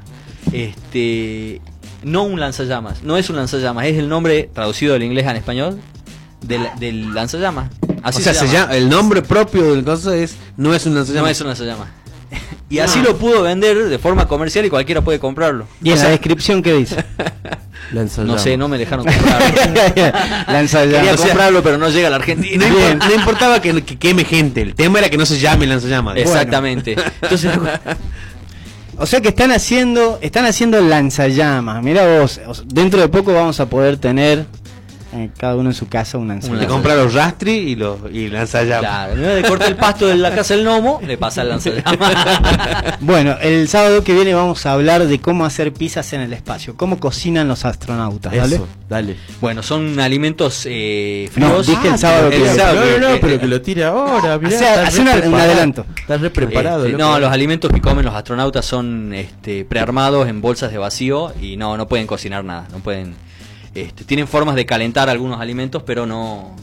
este 0.53 1.63
no 2.03 2.23
un 2.25 2.41
lanzallamas, 2.41 3.03
no 3.03 3.17
es 3.17 3.31
un 3.31 3.37
lanzallamas, 3.37 3.87
es 3.87 3.99
el 3.99 4.09
nombre 4.09 4.51
traducido 4.55 4.95
del 4.95 5.03
inglés 5.05 5.27
al 5.27 5.37
español 5.37 5.81
del, 6.43 6.63
del 6.79 7.15
lanzallamas. 7.15 7.71
Así 8.03 8.19
o 8.19 8.25
sea, 8.25 8.35
se 8.35 8.41
se 8.41 8.47
llama. 8.47 8.59
llama- 8.67 8.77
el 8.77 8.89
nombre 8.89 9.23
propio 9.23 9.75
del 9.75 9.85
coso 9.85 10.13
es 10.13 10.37
no 10.57 10.75
es 10.75 10.85
un 10.87 10.95
lanzallamas. 10.95 11.25
No 11.25 11.31
es 11.31 11.41
un 11.41 11.47
lanzallamas. 11.49 11.89
Y 12.71 12.79
así 12.79 13.01
lo 13.03 13.19
pudo 13.19 13.43
vender 13.43 13.77
de 13.91 13.99
forma 13.99 14.27
comercial 14.27 14.65
y 14.65 14.71
cualquiera 14.71 15.03
puede 15.03 15.19
comprarlo. 15.19 15.67
¿Y 15.83 15.89
en 15.91 15.95
O 15.95 15.97
sea, 15.99 16.05
la 16.07 16.11
descripción 16.13 16.63
qué 16.63 16.73
dice? 16.73 17.05
no 18.25 18.39
sé, 18.39 18.57
no 18.57 18.67
me 18.67 18.79
dejaron 18.79 19.05
comprarlo. 19.05 19.55
Quería 19.95 20.45
Lanzallamas. 20.49 21.21
comprarlo, 21.21 21.63
pero 21.63 21.77
no 21.77 21.91
llega 21.91 22.07
a 22.07 22.11
la 22.11 22.17
Argentina. 22.17 22.67
No, 22.67 22.75
impor- 22.75 23.09
no 23.09 23.15
importaba 23.15 23.61
que, 23.61 23.83
que 23.83 23.99
queme 23.99 24.25
gente, 24.25 24.63
el 24.63 24.75
tema 24.75 25.01
era 25.01 25.11
que 25.11 25.19
no 25.19 25.27
se 25.27 25.39
llame 25.39 25.67
lanzallamas. 25.67 26.17
Exactamente. 26.17 26.97
Entonces, 27.21 27.51
O 28.99 29.07
sea 29.07 29.21
que 29.21 29.29
están 29.29 29.51
haciendo, 29.53 30.19
están 30.21 30.45
haciendo 30.45 30.81
lanzallamas. 30.81 31.83
Mira 31.83 32.19
vos, 32.19 32.41
dentro 32.67 33.01
de 33.01 33.09
poco 33.09 33.33
vamos 33.33 33.59
a 33.61 33.67
poder 33.67 33.97
tener 33.97 34.47
eh, 35.15 35.31
cada 35.39 35.57
uno 35.57 35.71
en 35.71 35.75
su 35.75 35.89
casa 35.89 36.17
un 36.19 36.29
Le 36.29 36.35
lanzallamas. 36.35 36.67
compra 36.67 36.95
los 36.95 37.13
rastri 37.15 37.53
y 37.53 37.77
los 37.77 37.99
y 38.13 38.29
lanzallamas. 38.29 38.81
Claro, 38.91 39.13
en 39.15 39.21
vez 39.23 39.43
de 39.43 39.49
cortar 39.49 39.69
el 39.69 39.77
pasto 39.77 40.07
de 40.07 40.17
la 40.17 40.35
casa 40.35 40.55
del 40.55 40.65
gnomo, 40.65 41.01
le 41.07 41.19
pasa 41.19 41.43
el 41.43 41.49
lanzallamas. 41.51 41.99
Bueno, 43.01 43.37
el 43.41 43.69
sábado 43.69 44.05
que 44.05 44.15
viene 44.15 44.33
vamos 44.35 44.65
a 44.67 44.73
hablar 44.73 45.07
de 45.07 45.21
cómo 45.21 45.45
hacer 45.45 45.73
pizzas 45.73 46.13
en 46.13 46.21
el 46.21 46.33
espacio, 46.33 46.77
cómo 46.77 46.99
cocinan 46.99 47.49
los 47.49 47.65
astronautas, 47.65 48.37
¿vale? 48.37 48.57
Eso, 48.57 48.69
dale. 48.89 49.17
bueno, 49.41 49.63
son 49.63 49.99
alimentos 50.01 50.65
eh, 50.67 51.29
No, 51.37 51.49
fríos. 51.49 51.67
dije 51.67 51.89
el 51.89 51.99
sábado 51.99 52.31
que 52.31 52.37
el 52.37 52.43
viene. 52.43 52.57
sábado, 52.59 52.81
no, 52.85 52.91
no, 52.99 53.09
no, 53.09 53.15
eh, 53.15 53.19
pero 53.21 53.35
eh, 53.35 53.39
que 53.41 53.47
lo 53.49 53.61
tire 53.61 53.85
ahora. 53.85 54.39
mirá, 54.39 54.57
Hace- 54.57 54.65
está 54.65 54.87
hace 54.87 55.01
una- 55.01 55.15
un 55.29 55.35
adelanto. 55.35 55.87
Está 55.99 56.17
re 56.17 56.31
preparado. 56.31 56.87
este, 56.87 56.97
no, 56.99 57.19
los 57.19 57.31
alimentos 57.33 57.71
que 57.73 57.81
comen 57.81 58.05
los 58.05 58.15
astronautas 58.15 58.65
son 58.65 59.13
este, 59.15 59.65
prearmados 59.65 60.29
en 60.29 60.41
bolsas 60.41 60.71
de 60.73 60.79
vacío 60.79 61.33
y 61.41 61.57
no, 61.57 61.77
no 61.77 61.89
pueden 61.89 62.07
cocinar 62.07 62.45
nada, 62.45 62.67
no 62.73 62.79
pueden, 62.79 63.15
este, 63.75 64.05
tienen 64.05 64.27
formas 64.29 64.55
de 64.55 64.67
calentar 64.67 65.09
algunos 65.09 65.41
alimentos, 65.41 65.83
pero 65.85 66.07
no, 66.07 66.55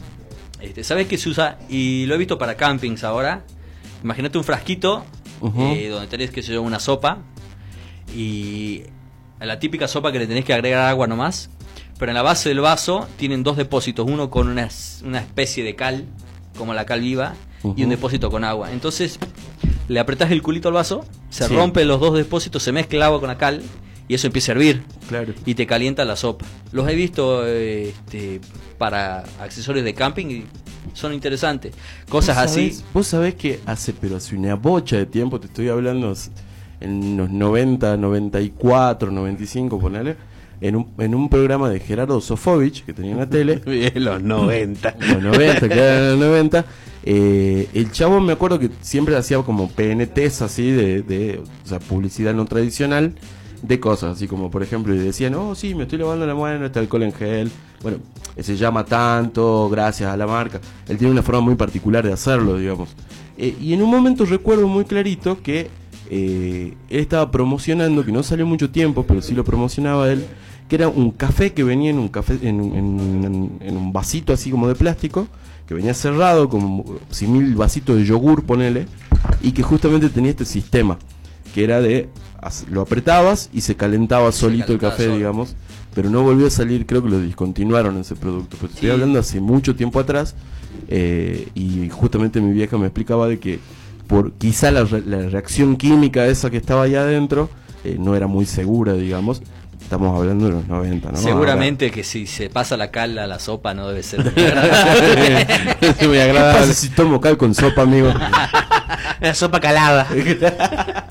este, 0.60 0.84
¿sabes 0.84 1.06
qué 1.06 1.18
se 1.18 1.28
usa? 1.28 1.58
Y 1.68 2.06
lo 2.06 2.14
he 2.14 2.18
visto 2.18 2.38
para 2.38 2.56
campings 2.56 3.02
ahora. 3.04 3.44
Imagínate 4.04 4.38
un 4.38 4.44
frasquito 4.44 5.04
eh, 5.58 5.88
donde 5.88 6.06
tenés 6.06 6.30
que 6.30 6.42
yo 6.42 6.62
una 6.62 6.78
sopa 6.80 7.18
y 8.14 8.82
la 9.40 9.58
típica 9.58 9.88
sopa 9.88 10.12
que 10.12 10.18
le 10.18 10.26
tenés 10.26 10.44
que 10.44 10.52
agregar 10.52 10.86
agua 10.88 11.06
nomás, 11.06 11.50
pero 11.98 12.10
en 12.10 12.14
la 12.16 12.22
base 12.22 12.48
del 12.48 12.60
vaso 12.60 13.06
tienen 13.16 13.42
dos 13.42 13.56
depósitos, 13.56 14.06
uno 14.08 14.30
con 14.30 14.48
una, 14.48 14.64
es- 14.64 15.02
una 15.04 15.18
especie 15.20 15.64
de 15.64 15.74
cal, 15.76 16.06
como 16.56 16.74
la 16.74 16.86
cal 16.86 17.00
viva, 17.00 17.34
y 17.76 17.84
un 17.84 17.90
depósito 17.90 18.30
con 18.30 18.42
agua. 18.44 18.72
Entonces 18.72 19.18
le 19.88 20.00
apretás 20.00 20.30
el 20.30 20.40
culito 20.42 20.68
al 20.68 20.74
vaso, 20.74 21.04
se 21.28 21.46
Sí. 21.46 21.54
rompen 21.54 21.88
los 21.88 22.00
dos 22.00 22.14
depósitos, 22.14 22.62
se 22.62 22.72
mezcla 22.72 22.96
el 22.98 23.02
agua 23.02 23.20
con 23.20 23.28
la 23.28 23.36
cal 23.38 23.62
y 24.10 24.14
eso 24.14 24.26
empieza 24.26 24.50
a 24.50 24.54
hervir 24.56 24.82
Claro. 25.08 25.32
y 25.46 25.54
te 25.54 25.68
calienta 25.68 26.04
la 26.04 26.16
sopa. 26.16 26.44
Los 26.72 26.88
he 26.88 26.96
visto 26.96 27.46
eh, 27.46 27.90
este, 27.90 28.40
para 28.76 29.20
accesorios 29.40 29.84
de 29.84 29.94
camping 29.94 30.26
y 30.26 30.44
son 30.94 31.14
interesantes. 31.14 31.74
Cosas 32.08 32.34
¿Vos 32.36 32.44
así. 32.44 32.70
sabés- 32.70 32.84
Vos 32.92 33.06
sabés 33.06 33.34
que 33.36 33.60
hace, 33.66 33.92
pero 33.92 34.16
hace 34.16 34.34
una 34.34 34.56
bocha 34.56 34.96
de 34.96 35.06
tiempo, 35.06 35.38
te 35.38 35.46
estoy 35.46 35.68
hablando 35.68 36.12
en 36.80 37.16
los 37.18 37.30
90, 37.30 37.96
94, 37.96 39.12
95, 39.12 39.78
ponele, 39.78 40.16
en 40.60 40.74
un, 40.74 40.88
en 40.98 41.14
un 41.14 41.28
programa 41.28 41.70
de 41.70 41.78
Gerardo 41.78 42.20
Sofovich, 42.20 42.84
que 42.84 42.92
tenía 42.92 43.12
en 43.12 43.18
la 43.18 43.28
tele, 43.30 43.62
En 43.94 44.04
los 44.04 44.20
90. 44.20 44.96
los 45.12 45.22
90, 45.22 45.68
que 45.68 45.74
era 45.74 45.98
en 45.98 46.10
los 46.10 46.28
90, 46.28 46.64
eh, 47.04 47.68
el 47.74 47.92
chavo 47.92 48.20
me 48.20 48.32
acuerdo 48.32 48.58
que 48.58 48.70
siempre 48.80 49.16
hacía 49.16 49.38
como 49.42 49.68
PNTs 49.70 50.42
así 50.42 50.68
de, 50.72 51.02
de 51.02 51.40
o 51.64 51.68
sea, 51.68 51.78
publicidad 51.78 52.34
no 52.34 52.44
tradicional 52.46 53.14
de 53.62 53.78
cosas, 53.80 54.16
así 54.16 54.26
como 54.26 54.50
por 54.50 54.62
ejemplo, 54.62 54.94
y 54.94 54.98
decían, 54.98 55.34
oh 55.34 55.54
sí, 55.54 55.74
me 55.74 55.82
estoy 55.84 55.98
lavando 55.98 56.26
la 56.26 56.34
mano, 56.34 56.66
este 56.66 56.78
alcohol 56.78 57.02
en 57.02 57.12
gel, 57.12 57.50
bueno, 57.82 57.98
se 58.38 58.56
llama 58.56 58.84
tanto, 58.84 59.68
gracias 59.70 60.12
a 60.12 60.16
la 60.16 60.26
marca, 60.26 60.60
él 60.88 60.96
tiene 60.98 61.12
una 61.12 61.22
forma 61.22 61.40
muy 61.42 61.54
particular 61.56 62.04
de 62.06 62.12
hacerlo, 62.12 62.56
digamos. 62.56 62.88
Eh, 63.36 63.56
y 63.60 63.72
en 63.72 63.82
un 63.82 63.90
momento 63.90 64.24
recuerdo 64.24 64.66
muy 64.66 64.84
clarito 64.84 65.42
que 65.42 65.68
eh, 66.10 66.74
él 66.88 67.00
estaba 67.00 67.30
promocionando, 67.30 68.04
que 68.04 68.12
no 68.12 68.22
salió 68.22 68.46
mucho 68.46 68.70
tiempo, 68.70 69.04
pero 69.06 69.22
sí 69.22 69.34
lo 69.34 69.44
promocionaba 69.44 70.10
él, 70.10 70.24
que 70.68 70.76
era 70.76 70.88
un 70.88 71.10
café 71.10 71.52
que 71.52 71.64
venía 71.64 71.90
en 71.90 71.98
un 71.98 72.08
café 72.08 72.38
en, 72.42 72.60
un- 72.60 72.74
en- 73.24 73.58
en 73.68 73.76
un 73.76 73.92
vasito 73.92 74.32
así 74.32 74.50
como 74.50 74.68
de 74.68 74.74
plástico, 74.74 75.26
que 75.66 75.74
venía 75.74 75.94
cerrado 75.94 76.48
como 76.48 76.84
mil 77.28 77.54
vasitos 77.54 77.96
de 77.96 78.04
yogur, 78.04 78.44
ponele, 78.44 78.86
y 79.42 79.52
que 79.52 79.62
justamente 79.62 80.08
tenía 80.08 80.30
este 80.30 80.44
sistema, 80.44 80.98
que 81.54 81.64
era 81.64 81.80
de 81.80 82.08
lo 82.70 82.80
apretabas 82.82 83.50
y 83.52 83.60
se 83.60 83.76
calentaba 83.76 84.32
solito 84.32 84.72
el 84.72 84.78
café, 84.78 85.04
solo. 85.04 85.16
digamos, 85.16 85.54
pero 85.94 86.08
no 86.08 86.22
volvió 86.22 86.46
a 86.46 86.50
salir, 86.50 86.86
creo 86.86 87.02
que 87.02 87.10
lo 87.10 87.20
discontinuaron 87.20 87.98
ese 87.98 88.14
producto. 88.16 88.56
Pero 88.60 88.72
estoy 88.72 88.88
Sí. 88.88 88.92
hablando 88.92 89.18
hace 89.18 89.40
mucho 89.40 89.74
tiempo 89.76 90.00
atrás, 90.00 90.34
eh, 90.88 91.48
y 91.54 91.88
justamente 91.90 92.40
mi 92.40 92.52
vieja 92.52 92.78
me 92.78 92.86
explicaba 92.86 93.28
de 93.28 93.38
que 93.38 93.58
por 94.06 94.32
quizá 94.32 94.70
la, 94.70 94.84
re- 94.84 95.02
la 95.06 95.28
reacción 95.28 95.76
química 95.76 96.26
esa 96.26 96.48
que 96.50 96.56
estaba 96.56 96.82
allá 96.84 97.02
adentro 97.02 97.50
eh, 97.84 97.96
no 97.98 98.14
era 98.16 98.26
muy 98.26 98.46
segura, 98.46 98.94
digamos. 98.94 99.42
Estamos 99.82 100.16
hablando 100.16 100.44
de 100.46 100.52
los 100.52 100.68
90, 100.68 101.10
¿no? 101.12 101.16
Seguramente 101.18 101.90
que 101.90 102.04
si 102.04 102.26
se 102.26 102.48
pasa 102.48 102.76
la 102.76 102.90
cal 102.92 103.18
a 103.18 103.26
la 103.26 103.38
sopa 103.40 103.74
no 103.74 103.88
debe 103.88 104.02
ser 104.04 104.20
muy 104.34 104.44
agradable. 104.44 106.38
Ahora, 106.38 106.52
¿Qué 106.52 106.58
pasa 106.60 106.72
si 106.74 106.88
tomo 106.90 107.20
cal 107.20 107.36
con 107.36 107.54
sopa, 107.54 107.82
amigo? 107.82 108.12
La 109.20 109.34
sopa 109.34 109.58
calada. 109.60 110.06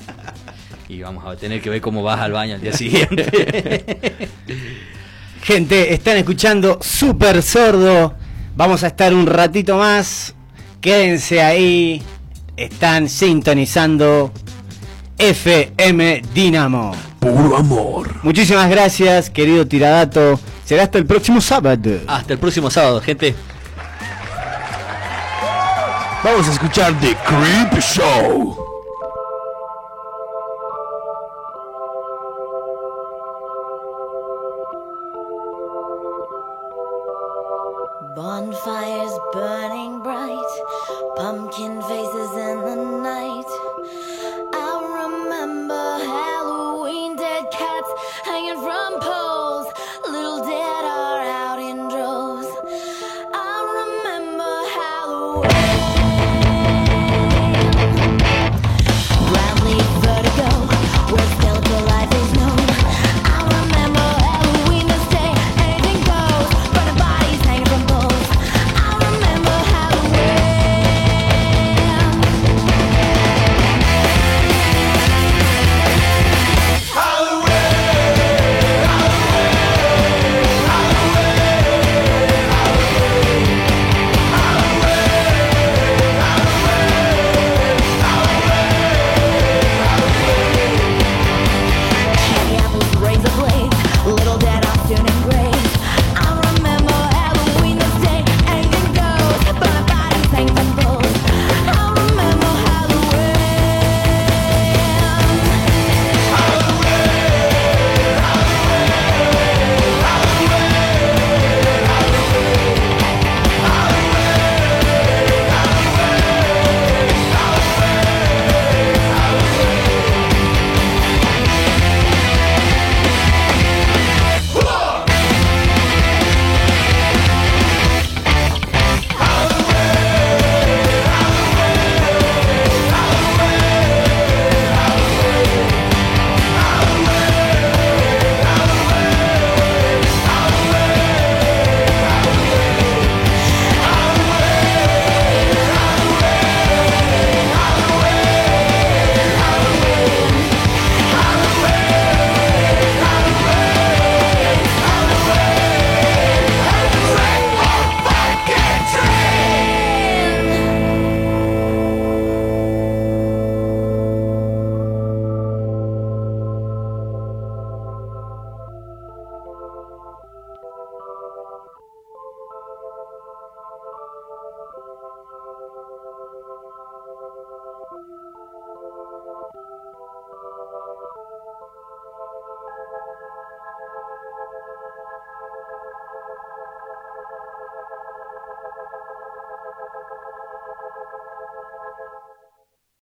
y 1.00 1.02
vamos 1.02 1.24
a 1.24 1.34
tener 1.34 1.62
que 1.62 1.70
ver 1.70 1.80
cómo 1.80 2.02
vas 2.02 2.20
al 2.20 2.32
baño 2.32 2.56
al 2.56 2.60
día 2.60 2.74
siguiente. 2.74 3.24
Gente, 5.42 5.94
están 5.94 6.18
escuchando 6.18 6.78
Super 6.82 7.42
Sordo. 7.42 8.14
Vamos 8.54 8.84
a 8.84 8.88
estar 8.88 9.14
un 9.14 9.26
ratito 9.26 9.78
más. 9.78 10.34
Quédense 10.82 11.40
ahí. 11.40 12.02
Están 12.54 13.08
sintonizando 13.08 14.30
FM 15.16 16.20
Dinamo. 16.34 16.94
puro 17.18 17.56
amor. 17.56 18.16
Muchísimas 18.22 18.68
gracias, 18.68 19.30
querido 19.30 19.66
Tiradato. 19.66 20.38
Será 20.66 20.82
hasta 20.82 20.98
el 20.98 21.06
próximo 21.06 21.40
sábado. 21.40 21.98
Hasta 22.06 22.34
el 22.34 22.38
próximo 22.38 22.70
sábado, 22.70 23.00
gente. 23.00 23.34
Vamos 26.22 26.46
a 26.46 26.52
escuchar 26.52 26.92
The 27.00 27.16
Creep 27.26 27.80
Show. 27.80 28.69
Bonfires 38.16 39.12
burning 39.32 40.02
bright, 40.02 40.52
pumpkin 41.16 41.80
faces 41.82 42.32
in 42.32 42.60
the 42.60 42.74
night. 43.02 43.59